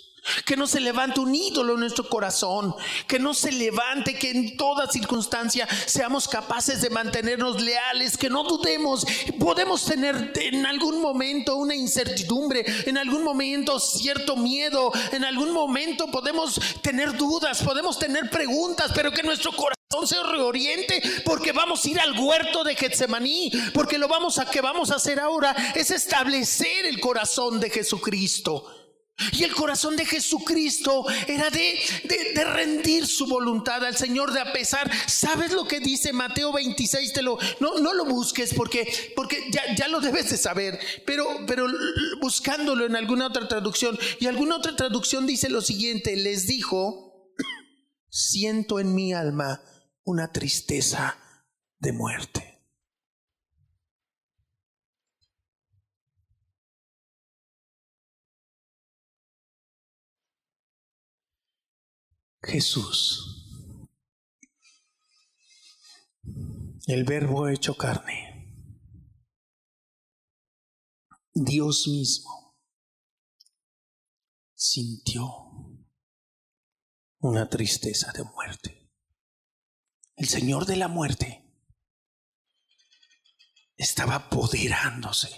Que 0.45 0.55
no 0.55 0.67
se 0.67 0.79
levante 0.79 1.19
un 1.19 1.33
ídolo 1.35 1.73
en 1.73 1.81
nuestro 1.81 2.07
corazón. 2.07 2.75
Que 3.07 3.19
no 3.19 3.33
se 3.33 3.51
levante, 3.51 4.17
que 4.17 4.31
en 4.31 4.57
toda 4.57 4.89
circunstancia 4.89 5.67
seamos 5.85 6.27
capaces 6.27 6.81
de 6.81 6.89
mantenernos 6.89 7.61
leales. 7.61 8.17
Que 8.17 8.29
no 8.29 8.43
dudemos. 8.43 9.05
Podemos 9.39 9.85
tener 9.85 10.31
en 10.35 10.65
algún 10.65 11.01
momento 11.01 11.55
una 11.57 11.75
incertidumbre. 11.75 12.65
En 12.85 12.97
algún 12.97 13.23
momento 13.23 13.79
cierto 13.79 14.35
miedo. 14.35 14.91
En 15.11 15.25
algún 15.25 15.51
momento 15.51 16.07
podemos 16.07 16.59
tener 16.81 17.17
dudas. 17.17 17.61
Podemos 17.61 17.99
tener 17.99 18.29
preguntas. 18.29 18.91
Pero 18.95 19.11
que 19.11 19.23
nuestro 19.23 19.51
corazón 19.51 19.73
se 20.05 20.21
reoriente 20.23 21.01
porque 21.23 21.51
vamos 21.51 21.85
a 21.85 21.89
ir 21.89 21.99
al 21.99 22.17
huerto 22.17 22.63
de 22.63 22.75
Getsemaní. 22.75 23.51
Porque 23.73 23.97
lo 23.97 24.07
vamos 24.07 24.39
a 24.39 24.49
que 24.49 24.61
vamos 24.61 24.89
a 24.91 24.95
hacer 24.95 25.19
ahora 25.19 25.55
es 25.75 25.91
establecer 25.91 26.85
el 26.85 26.99
corazón 26.99 27.59
de 27.59 27.69
Jesucristo. 27.69 28.72
Y 29.31 29.43
el 29.43 29.53
corazón 29.53 29.95
de 29.95 30.05
Jesucristo 30.05 31.05
era 31.27 31.49
de, 31.49 31.79
rendir 32.45 33.05
su 33.05 33.27
voluntad 33.27 33.83
al 33.85 33.95
Señor, 33.95 34.33
de 34.33 34.41
apesar. 34.41 34.91
¿Sabes 35.07 35.51
lo 35.51 35.67
que 35.67 35.79
dice 35.79 36.11
Mateo 36.13 36.51
26? 36.51 37.13
Te 37.13 37.21
lo, 37.21 37.37
no, 37.59 37.79
no 37.79 37.93
lo 37.93 38.05
busques 38.05 38.53
porque, 38.53 39.13
porque 39.15 39.49
ya, 39.51 39.75
ya, 39.75 39.87
lo 39.87 40.01
debes 40.01 40.29
de 40.31 40.37
saber, 40.37 40.79
pero, 41.05 41.27
pero 41.47 41.67
buscándolo 42.21 42.85
en 42.85 42.95
alguna 42.95 43.27
otra 43.27 43.47
traducción. 43.47 43.97
Y 44.19 44.25
alguna 44.25 44.57
otra 44.57 44.75
traducción 44.75 45.27
dice 45.27 45.49
lo 45.49 45.61
siguiente, 45.61 46.15
les 46.15 46.47
dijo, 46.47 47.35
siento 48.09 48.79
en 48.79 48.95
mi 48.95 49.13
alma 49.13 49.61
una 50.03 50.31
tristeza 50.31 51.17
de 51.79 51.93
muerte. 51.93 52.52
Jesús, 62.43 63.47
el 66.87 67.05
verbo 67.05 67.47
hecho 67.47 67.75
carne, 67.75 68.53
Dios 71.33 71.87
mismo 71.87 72.59
sintió 74.53 75.29
una 77.19 77.49
tristeza 77.49 78.11
de 78.11 78.23
muerte. 78.23 78.91
El 80.17 80.27
Señor 80.27 80.65
de 80.65 80.75
la 80.75 80.89
muerte 80.89 81.49
estaba 83.77 84.15
apoderándose 84.15 85.29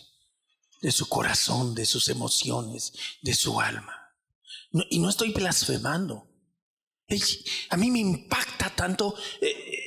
de 0.81 0.91
su 0.91 1.07
corazón, 1.07 1.75
de 1.75 1.85
sus 1.85 2.09
emociones, 2.09 2.93
de 3.21 3.33
su 3.33 3.61
alma. 3.61 4.01
y 4.89 4.99
no 4.99 5.09
estoy 5.09 5.31
blasfemando. 5.31 6.34
A 7.69 7.77
mí 7.77 7.91
me 7.91 7.99
impacta 7.99 8.73
tanto 8.75 9.15
eh, 9.41 9.47
eh, 9.47 9.79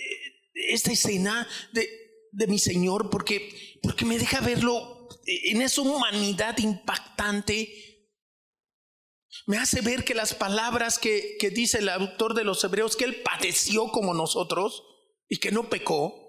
esta 0.70 0.92
escena 0.92 1.48
de, 1.72 1.88
de, 2.30 2.46
mi 2.46 2.58
Señor 2.58 3.10
porque, 3.10 3.78
porque 3.82 4.04
me 4.04 4.18
deja 4.18 4.40
verlo 4.40 5.08
en 5.26 5.62
esa 5.62 5.80
humanidad 5.82 6.56
impactante. 6.58 8.06
Me 9.46 9.58
hace 9.58 9.80
ver 9.80 10.04
que 10.04 10.14
las 10.14 10.34
palabras 10.34 10.98
que, 10.98 11.36
que 11.40 11.50
dice 11.50 11.78
el 11.78 11.88
autor 11.88 12.34
de 12.34 12.44
los 12.44 12.62
Hebreos, 12.62 12.96
que 12.96 13.04
Él 13.04 13.22
padeció 13.22 13.88
como 13.88 14.14
nosotros 14.14 14.84
y 15.28 15.38
que 15.38 15.50
no 15.50 15.68
pecó, 15.68 16.28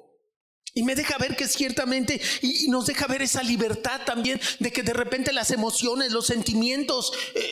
y 0.73 0.84
me 0.84 0.95
deja 0.95 1.17
ver 1.17 1.36
que 1.36 1.47
ciertamente, 1.47 2.21
y, 2.41 2.67
nos 2.69 2.86
deja 2.86 3.08
ver 3.08 3.21
esa 3.21 3.41
libertad 3.43 4.02
también 4.06 4.39
de 4.60 4.71
que 4.71 4.84
de 4.84 4.93
repente 4.93 5.34
las 5.34 5.52
emociones, 5.52 6.12
los 6.12 6.28
sentimientos, 6.28 7.12
eh, 7.36 7.48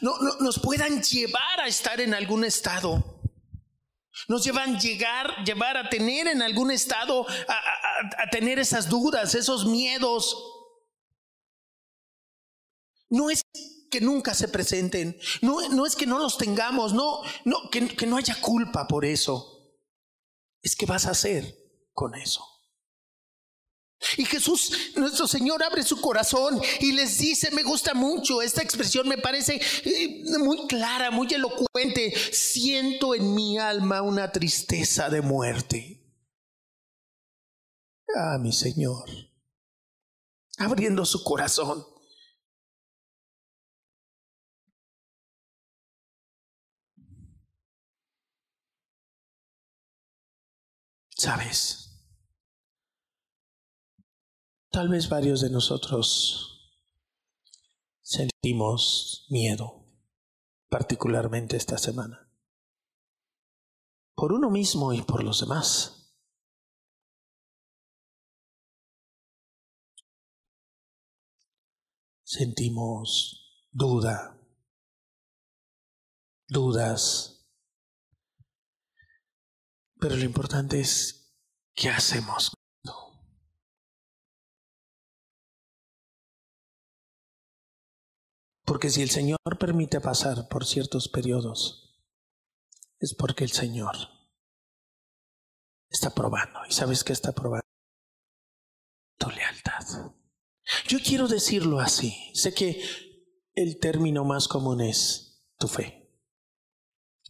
no, 0.00 0.16
nos 0.40 0.58
puedan 0.58 1.02
llevar 1.02 1.60
a 1.60 1.66
estar 1.66 2.00
en 2.00 2.14
algún 2.14 2.44
estado. 2.44 3.20
Nos 4.26 4.44
llevan 4.44 4.78
llegar, 4.78 5.44
llevar 5.44 5.76
a 5.76 5.88
tener 5.88 6.26
en 6.26 6.42
algún 6.42 6.70
estado, 6.70 7.26
a, 7.28 8.30
tener 8.30 8.58
esas 8.58 8.88
dudas, 8.88 9.34
esos 9.34 9.66
miedos. 9.66 10.36
No 13.08 13.30
es 13.30 13.42
que 13.90 14.00
nunca 14.00 14.34
se 14.34 14.48
presenten, 14.48 15.18
no, 15.40 15.66
no 15.70 15.86
es 15.86 15.96
que 15.96 16.06
no 16.06 16.18
los 16.18 16.36
tengamos, 16.36 16.92
no, 16.92 17.22
no 17.44 17.70
que, 17.70 17.88
que 17.88 18.06
no 18.06 18.16
haya 18.16 18.38
culpa 18.40 18.86
por 18.86 19.04
eso. 19.04 19.76
Es 20.60 20.74
que 20.76 20.84
vas 20.86 21.06
a 21.06 21.12
hacer 21.12 21.54
con 21.92 22.14
eso. 22.14 22.57
Y 24.16 24.24
Jesús, 24.24 24.92
nuestro 24.96 25.26
Señor, 25.26 25.62
abre 25.62 25.82
su 25.82 26.00
corazón 26.00 26.60
y 26.80 26.92
les 26.92 27.18
dice, 27.18 27.50
me 27.50 27.64
gusta 27.64 27.94
mucho, 27.94 28.40
esta 28.42 28.62
expresión 28.62 29.08
me 29.08 29.18
parece 29.18 29.60
eh, 29.84 30.24
muy 30.38 30.66
clara, 30.68 31.10
muy 31.10 31.26
elocuente, 31.32 32.12
siento 32.32 33.14
en 33.14 33.34
mi 33.34 33.58
alma 33.58 34.02
una 34.02 34.30
tristeza 34.30 35.08
de 35.10 35.20
muerte. 35.20 35.98
Ah, 38.16 38.38
mi 38.38 38.52
Señor, 38.52 39.04
abriendo 40.58 41.04
su 41.04 41.22
corazón. 41.24 41.84
¿Sabes? 51.16 51.87
Tal 54.78 54.88
vez 54.88 55.08
varios 55.08 55.40
de 55.40 55.50
nosotros 55.50 56.72
sentimos 58.00 59.26
miedo, 59.28 59.84
particularmente 60.68 61.56
esta 61.56 61.78
semana, 61.78 62.32
por 64.14 64.32
uno 64.32 64.50
mismo 64.50 64.92
y 64.92 65.02
por 65.02 65.24
los 65.24 65.40
demás. 65.40 66.14
Sentimos 72.22 73.66
duda, 73.72 74.40
dudas, 76.46 77.50
pero 79.98 80.14
lo 80.14 80.22
importante 80.22 80.78
es 80.78 81.36
qué 81.74 81.88
hacemos 81.88 82.52
Porque 88.68 88.90
si 88.90 89.00
el 89.00 89.08
Señor 89.08 89.38
permite 89.58 89.98
pasar 89.98 90.46
por 90.48 90.66
ciertos 90.66 91.08
periodos, 91.08 91.98
es 93.00 93.14
porque 93.14 93.44
el 93.44 93.50
Señor 93.50 93.96
está 95.88 96.10
probando. 96.10 96.60
¿Y 96.68 96.72
sabes 96.72 97.02
qué 97.02 97.14
está 97.14 97.32
probando? 97.32 97.64
Tu 99.16 99.30
lealtad. 99.30 100.12
Yo 100.86 100.98
quiero 101.02 101.28
decirlo 101.28 101.80
así. 101.80 102.14
Sé 102.34 102.52
que 102.52 102.84
el 103.54 103.80
término 103.80 104.26
más 104.26 104.48
común 104.48 104.82
es 104.82 105.42
tu 105.56 105.66
fe. 105.66 106.12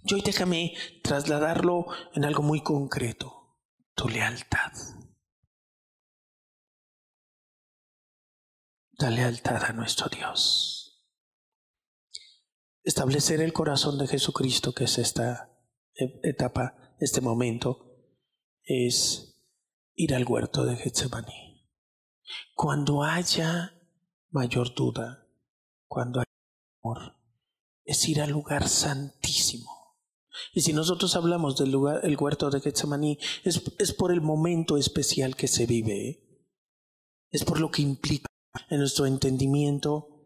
Yo 0.03 0.17
déjame 0.17 0.75
trasladarlo 1.05 1.87
en 2.15 2.25
algo 2.25 2.43
muy 2.43 2.65
concreto. 2.65 3.61
Tu 3.95 4.09
lealtad. 4.09 4.73
La 8.95 9.11
lealtad 9.11 9.63
a 9.63 9.73
nuestro 9.73 10.09
Dios 10.09 10.78
establecer 12.89 13.43
el 13.43 13.53
corazón 13.53 13.99
de 13.99 14.07
Jesucristo, 14.07 14.73
que 14.73 14.85
es 14.85 14.97
esta 14.97 15.55
etapa, 16.23 16.95
este 16.99 17.21
momento, 17.21 17.85
es 18.63 19.43
ir 19.95 20.15
al 20.15 20.25
huerto 20.25 20.65
de 20.65 20.75
Getsemaní. 20.75 21.69
Cuando 22.55 23.03
haya 23.03 23.75
mayor 24.31 24.75
duda, 24.75 25.29
cuando 25.87 26.21
haya 26.21 26.33
amor, 26.83 27.15
es 27.85 28.09
ir 28.09 28.23
al 28.23 28.31
lugar 28.31 28.67
santísimo. 28.67 29.99
Y 30.55 30.63
si 30.63 30.73
nosotros 30.73 31.15
hablamos 31.15 31.59
del 31.59 31.71
lugar, 31.71 32.01
el 32.05 32.17
huerto 32.17 32.49
de 32.49 32.61
Getsemaní, 32.61 33.19
es, 33.45 33.63
es 33.79 33.93
por 33.93 34.13
el 34.13 34.23
momento 34.23 34.79
especial 34.79 35.37
que 35.37 35.49
se 35.49 35.67
vive. 35.67 36.25
Es 37.29 37.45
por 37.45 37.61
lo 37.61 37.71
que 37.71 37.83
implica 37.83 38.29
en 38.71 38.79
nuestro 38.79 39.05
entendimiento 39.05 40.18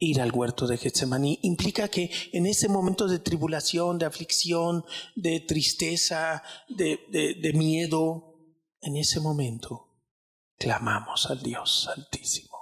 ir 0.00 0.20
al 0.20 0.32
huerto 0.32 0.66
de 0.66 0.78
Getsemaní 0.78 1.38
implica 1.42 1.88
que 1.88 2.10
en 2.32 2.46
ese 2.46 2.68
momento 2.68 3.06
de 3.06 3.18
tribulación, 3.18 3.98
de 3.98 4.06
aflicción, 4.06 4.84
de 5.14 5.40
tristeza, 5.40 6.42
de, 6.68 7.52
miedo, 7.54 8.34
en 8.80 8.96
ese 8.96 9.20
momento 9.20 9.88
clamamos 10.58 11.26
al 11.30 11.42
Dios 11.42 11.88
Altísimo. 11.94 12.56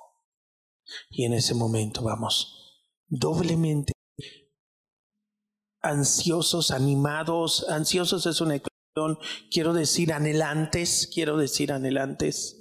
Y 1.11 1.25
en 1.25 1.35
ese 1.35 1.55
momento 1.55 2.03
vamos 2.03 2.85
doblemente 3.07 3.93
ansiosos, 5.81 6.73
animados, 6.73 7.69
ansiosos 7.69 8.27
es 8.27 8.41
una 8.41 8.57
expresión, 8.57 9.19
quiero 9.51 9.75
decir 9.75 10.13
anhelantes, 10.13 11.09
quiero 11.13 11.37
decir 11.37 11.73
anhelantes 11.73 12.57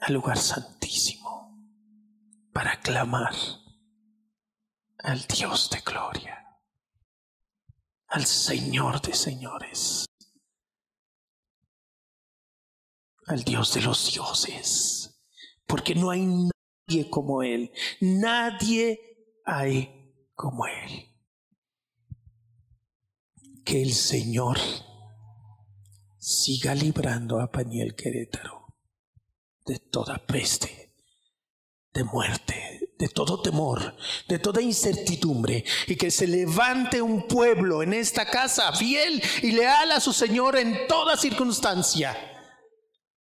al 0.00 0.14
lugar 0.14 0.38
santísimo 0.38 1.26
para 2.52 2.80
clamar 2.80 3.32
al 4.98 5.20
Dios 5.26 5.70
de 5.70 5.80
gloria, 5.80 6.58
al 8.08 8.26
Señor 8.26 9.00
de 9.00 9.14
señores, 9.14 10.06
al 13.26 13.42
Dios 13.42 13.74
de 13.74 13.82
los 13.82 14.12
dioses, 14.12 15.20
porque 15.66 15.94
no 15.94 16.10
hay 16.10 16.24
nadie 16.24 17.10
como 17.10 17.42
Él, 17.42 17.72
nadie 18.00 19.00
hay 19.44 20.14
como 20.34 20.66
Él. 20.66 21.12
Que 23.64 23.82
el 23.82 23.92
Señor 23.92 24.58
siga 26.18 26.74
librando 26.74 27.40
a 27.40 27.50
Paniel 27.50 27.96
Querétaro 27.96 28.56
de 29.66 29.80
toda 29.80 30.24
peste, 30.24 30.94
de 31.92 32.04
muerte, 32.04 32.85
de 32.98 33.08
todo 33.08 33.42
temor, 33.42 33.96
de 34.28 34.38
toda 34.38 34.62
incertidumbre, 34.62 35.64
y 35.86 35.96
que 35.96 36.10
se 36.10 36.26
levante 36.26 37.02
un 37.02 37.26
pueblo 37.26 37.82
en 37.82 37.92
esta 37.92 38.26
casa 38.26 38.72
fiel 38.72 39.22
y 39.42 39.52
leal 39.52 39.92
a 39.92 40.00
su 40.00 40.12
Señor 40.12 40.56
en 40.56 40.86
toda 40.86 41.16
circunstancia, 41.16 42.16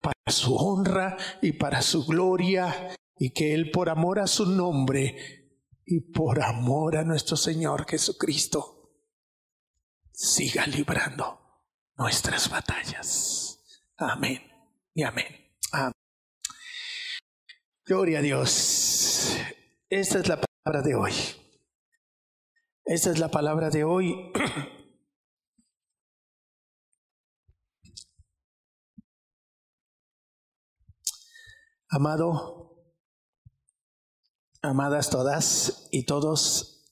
para 0.01 0.31
su 0.31 0.55
honra 0.55 1.17
y 1.41 1.53
para 1.53 1.81
su 1.81 2.05
gloria, 2.05 2.95
y 3.17 3.31
que 3.31 3.53
Él 3.53 3.69
por 3.71 3.89
amor 3.89 4.19
a 4.19 4.27
su 4.27 4.45
nombre 4.45 5.39
y 5.85 5.99
por 6.11 6.41
amor 6.41 6.97
a 6.97 7.03
nuestro 7.03 7.35
Señor 7.35 7.85
Jesucristo, 7.87 8.91
siga 10.11 10.65
librando 10.65 11.39
nuestras 11.97 12.49
batallas. 12.49 13.59
Amén 13.97 14.41
y 14.93 15.03
amén. 15.03 15.27
amén. 15.71 15.93
Gloria 17.85 18.19
a 18.19 18.21
Dios. 18.21 19.35
Esta 19.91 20.19
es 20.19 20.27
la 20.27 20.39
palabra 20.39 20.83
de 20.83 20.93
hoy. 20.93 21.11
Esta 22.85 23.09
es 23.09 23.17
la 23.17 23.31
palabra 23.31 23.71
de 23.71 23.83
hoy. 23.83 24.31
Amado, 31.89 32.85
amadas 34.61 35.09
todas 35.09 35.87
y 35.89 36.05
todos, 36.05 36.85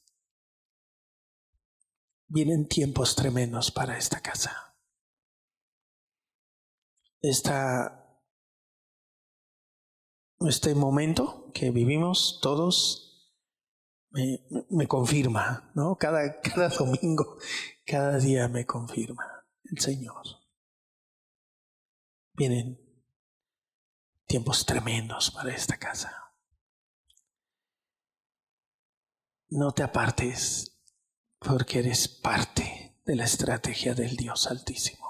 vienen 2.28 2.68
tiempos 2.68 3.16
tremendos 3.16 3.70
para 3.70 3.96
esta 3.96 4.22
casa. 4.22 4.76
Esta 7.22 8.07
este 10.42 10.76
momento 10.76 11.52
que 11.54 11.72
vivimos 11.72 12.40
todos 12.42 13.08
me, 14.70 14.88
confirma, 14.88 15.72
¿no? 15.76 15.96
Cada, 15.98 16.40
cada 16.42 16.70
domingo, 16.70 17.38
cada 17.86 18.18
día 18.18 18.48
me 18.48 18.66
confirma 18.66 19.46
el 19.64 19.80
Señor. 19.80 20.24
Vienen 22.34 22.80
tiempos 24.26 24.66
tremendos 24.66 25.32
para 25.32 25.54
esta 25.54 25.78
casa. 25.78 26.34
No 29.50 29.72
te 29.72 29.84
apartes 29.84 30.78
porque 31.40 31.80
eres 31.80 32.08
parte 32.08 33.00
de 33.06 33.16
la 33.16 33.24
estrategia 33.24 33.94
del 33.94 34.18
Dios 34.18 34.48
Altísimo. 34.48 35.07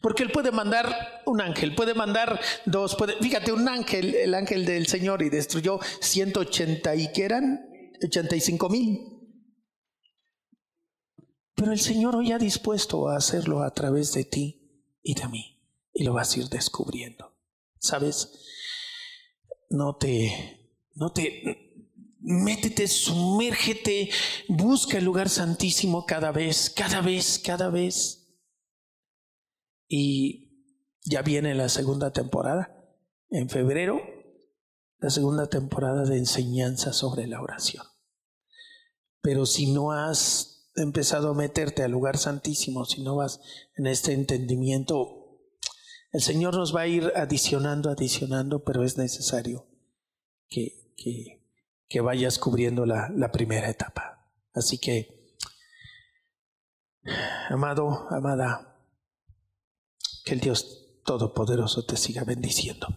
Porque 0.00 0.22
Él 0.22 0.32
puede 0.32 0.50
mandar 0.50 1.22
un 1.26 1.40
ángel, 1.40 1.74
puede 1.74 1.94
mandar 1.94 2.40
dos, 2.64 2.96
puede, 2.96 3.14
fíjate, 3.20 3.52
un 3.52 3.68
ángel, 3.68 4.14
el 4.14 4.34
ángel 4.34 4.64
del 4.64 4.86
Señor, 4.86 5.22
y 5.22 5.30
destruyó 5.30 5.78
180 6.00 6.94
y 6.96 7.12
que 7.12 7.24
eran 7.24 7.68
85 8.02 8.68
mil. 8.68 9.16
Pero 11.54 11.72
el 11.72 11.80
Señor 11.80 12.16
hoy 12.16 12.32
ha 12.32 12.38
dispuesto 12.38 13.08
a 13.08 13.16
hacerlo 13.16 13.62
a 13.62 13.72
través 13.72 14.12
de 14.12 14.24
ti 14.24 14.98
y 15.02 15.14
de 15.14 15.28
mí, 15.28 15.62
y 15.94 16.04
lo 16.04 16.12
vas 16.12 16.34
a 16.34 16.40
ir 16.40 16.48
descubriendo. 16.48 17.34
¿Sabes? 17.78 18.30
No 19.70 19.96
te, 19.96 20.74
no 20.94 21.12
te, 21.12 21.66
métete, 22.20 22.88
sumérgete, 22.88 24.10
busca 24.48 24.98
el 24.98 25.04
lugar 25.04 25.28
santísimo 25.28 26.04
cada 26.04 26.32
vez, 26.32 26.70
cada 26.70 27.00
vez, 27.00 27.38
cada 27.38 27.70
vez. 27.70 28.25
Y 29.88 30.46
ya 31.04 31.22
viene 31.22 31.54
la 31.54 31.68
segunda 31.68 32.12
temporada, 32.12 32.84
en 33.30 33.48
febrero, 33.48 34.00
la 34.98 35.10
segunda 35.10 35.48
temporada 35.48 36.04
de 36.04 36.18
enseñanza 36.18 36.92
sobre 36.92 37.26
la 37.26 37.40
oración. 37.40 37.84
Pero 39.20 39.46
si 39.46 39.72
no 39.72 39.92
has 39.92 40.70
empezado 40.76 41.30
a 41.30 41.34
meterte 41.34 41.82
al 41.82 41.90
lugar 41.90 42.18
santísimo, 42.18 42.84
si 42.84 43.02
no 43.02 43.16
vas 43.16 43.40
en 43.76 43.86
este 43.86 44.12
entendimiento, 44.12 45.26
el 46.12 46.20
Señor 46.20 46.54
nos 46.54 46.74
va 46.74 46.82
a 46.82 46.86
ir 46.86 47.12
adicionando, 47.14 47.90
adicionando, 47.90 48.64
pero 48.64 48.84
es 48.84 48.96
necesario 48.96 49.66
que, 50.48 50.94
que, 51.88 52.00
vayas 52.00 52.38
cubriendo 52.38 52.86
la, 52.86 53.10
la 53.14 53.32
primera 53.32 53.68
etapa. 53.68 54.30
Así 54.54 54.78
que, 54.78 55.36
amado, 57.48 58.06
amada, 58.10 58.75
que 60.26 60.34
el 60.34 60.40
Dios 60.40 60.88
Todopoderoso 61.04 61.84
te 61.84 61.96
siga 61.96 62.24
bendiciendo. 62.24 62.88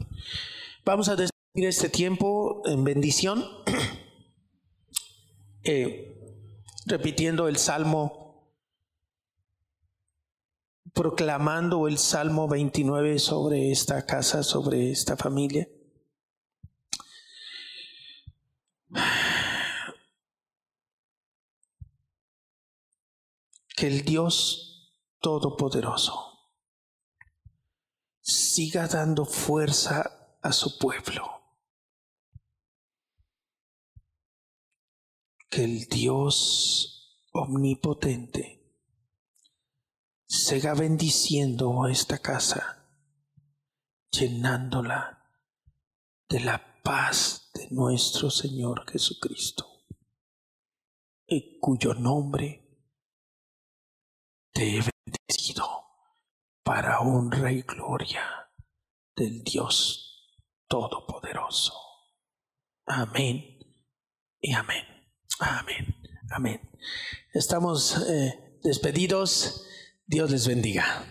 Vamos 0.83 1.09
a 1.09 1.15
despedir 1.15 1.67
este 1.67 1.87
tiempo 1.87 2.63
en 2.65 2.83
bendición, 2.83 3.45
eh, 5.63 6.41
repitiendo 6.87 7.47
el 7.47 7.57
Salmo, 7.57 8.51
proclamando 10.91 11.87
el 11.87 11.99
Salmo 11.99 12.47
29 12.47 13.19
sobre 13.19 13.71
esta 13.71 14.07
casa, 14.07 14.41
sobre 14.41 14.89
esta 14.89 15.15
familia. 15.15 15.69
Que 23.77 23.85
el 23.85 24.03
Dios 24.03 24.91
Todopoderoso 25.19 26.38
siga 28.59 28.89
dando 28.89 29.23
fuerza 29.23 30.35
a 30.41 30.51
su 30.51 30.77
pueblo. 30.77 31.23
Que 35.49 35.63
el 35.63 35.85
Dios 35.85 37.29
omnipotente 37.31 38.61
siga 40.27 40.73
bendiciendo 40.73 41.87
esta 41.87 42.17
casa, 42.17 42.85
llenándola 44.11 45.23
de 46.27 46.41
la 46.41 46.81
paz 46.83 47.51
de 47.53 47.69
nuestro 47.71 48.29
Señor 48.29 48.85
Jesucristo, 48.91 49.85
en 51.27 51.61
cuyo 51.61 51.93
nombre 51.93 52.61
te 54.51 54.79
he 54.79 54.81
bendecido 54.81 55.65
para 56.61 56.99
honra 56.99 57.53
y 57.53 57.61
gloria 57.61 58.48
del 59.19 59.43
Dios 59.43 60.05
Todopoderoso. 60.67 61.73
Amén 62.85 63.59
y 64.39 64.53
amén. 64.53 64.85
Amén. 65.39 65.95
Amén. 66.31 66.61
Estamos 67.33 67.97
eh, 68.07 68.59
despedidos. 68.63 69.65
Dios 70.05 70.31
les 70.31 70.47
bendiga. 70.47 71.05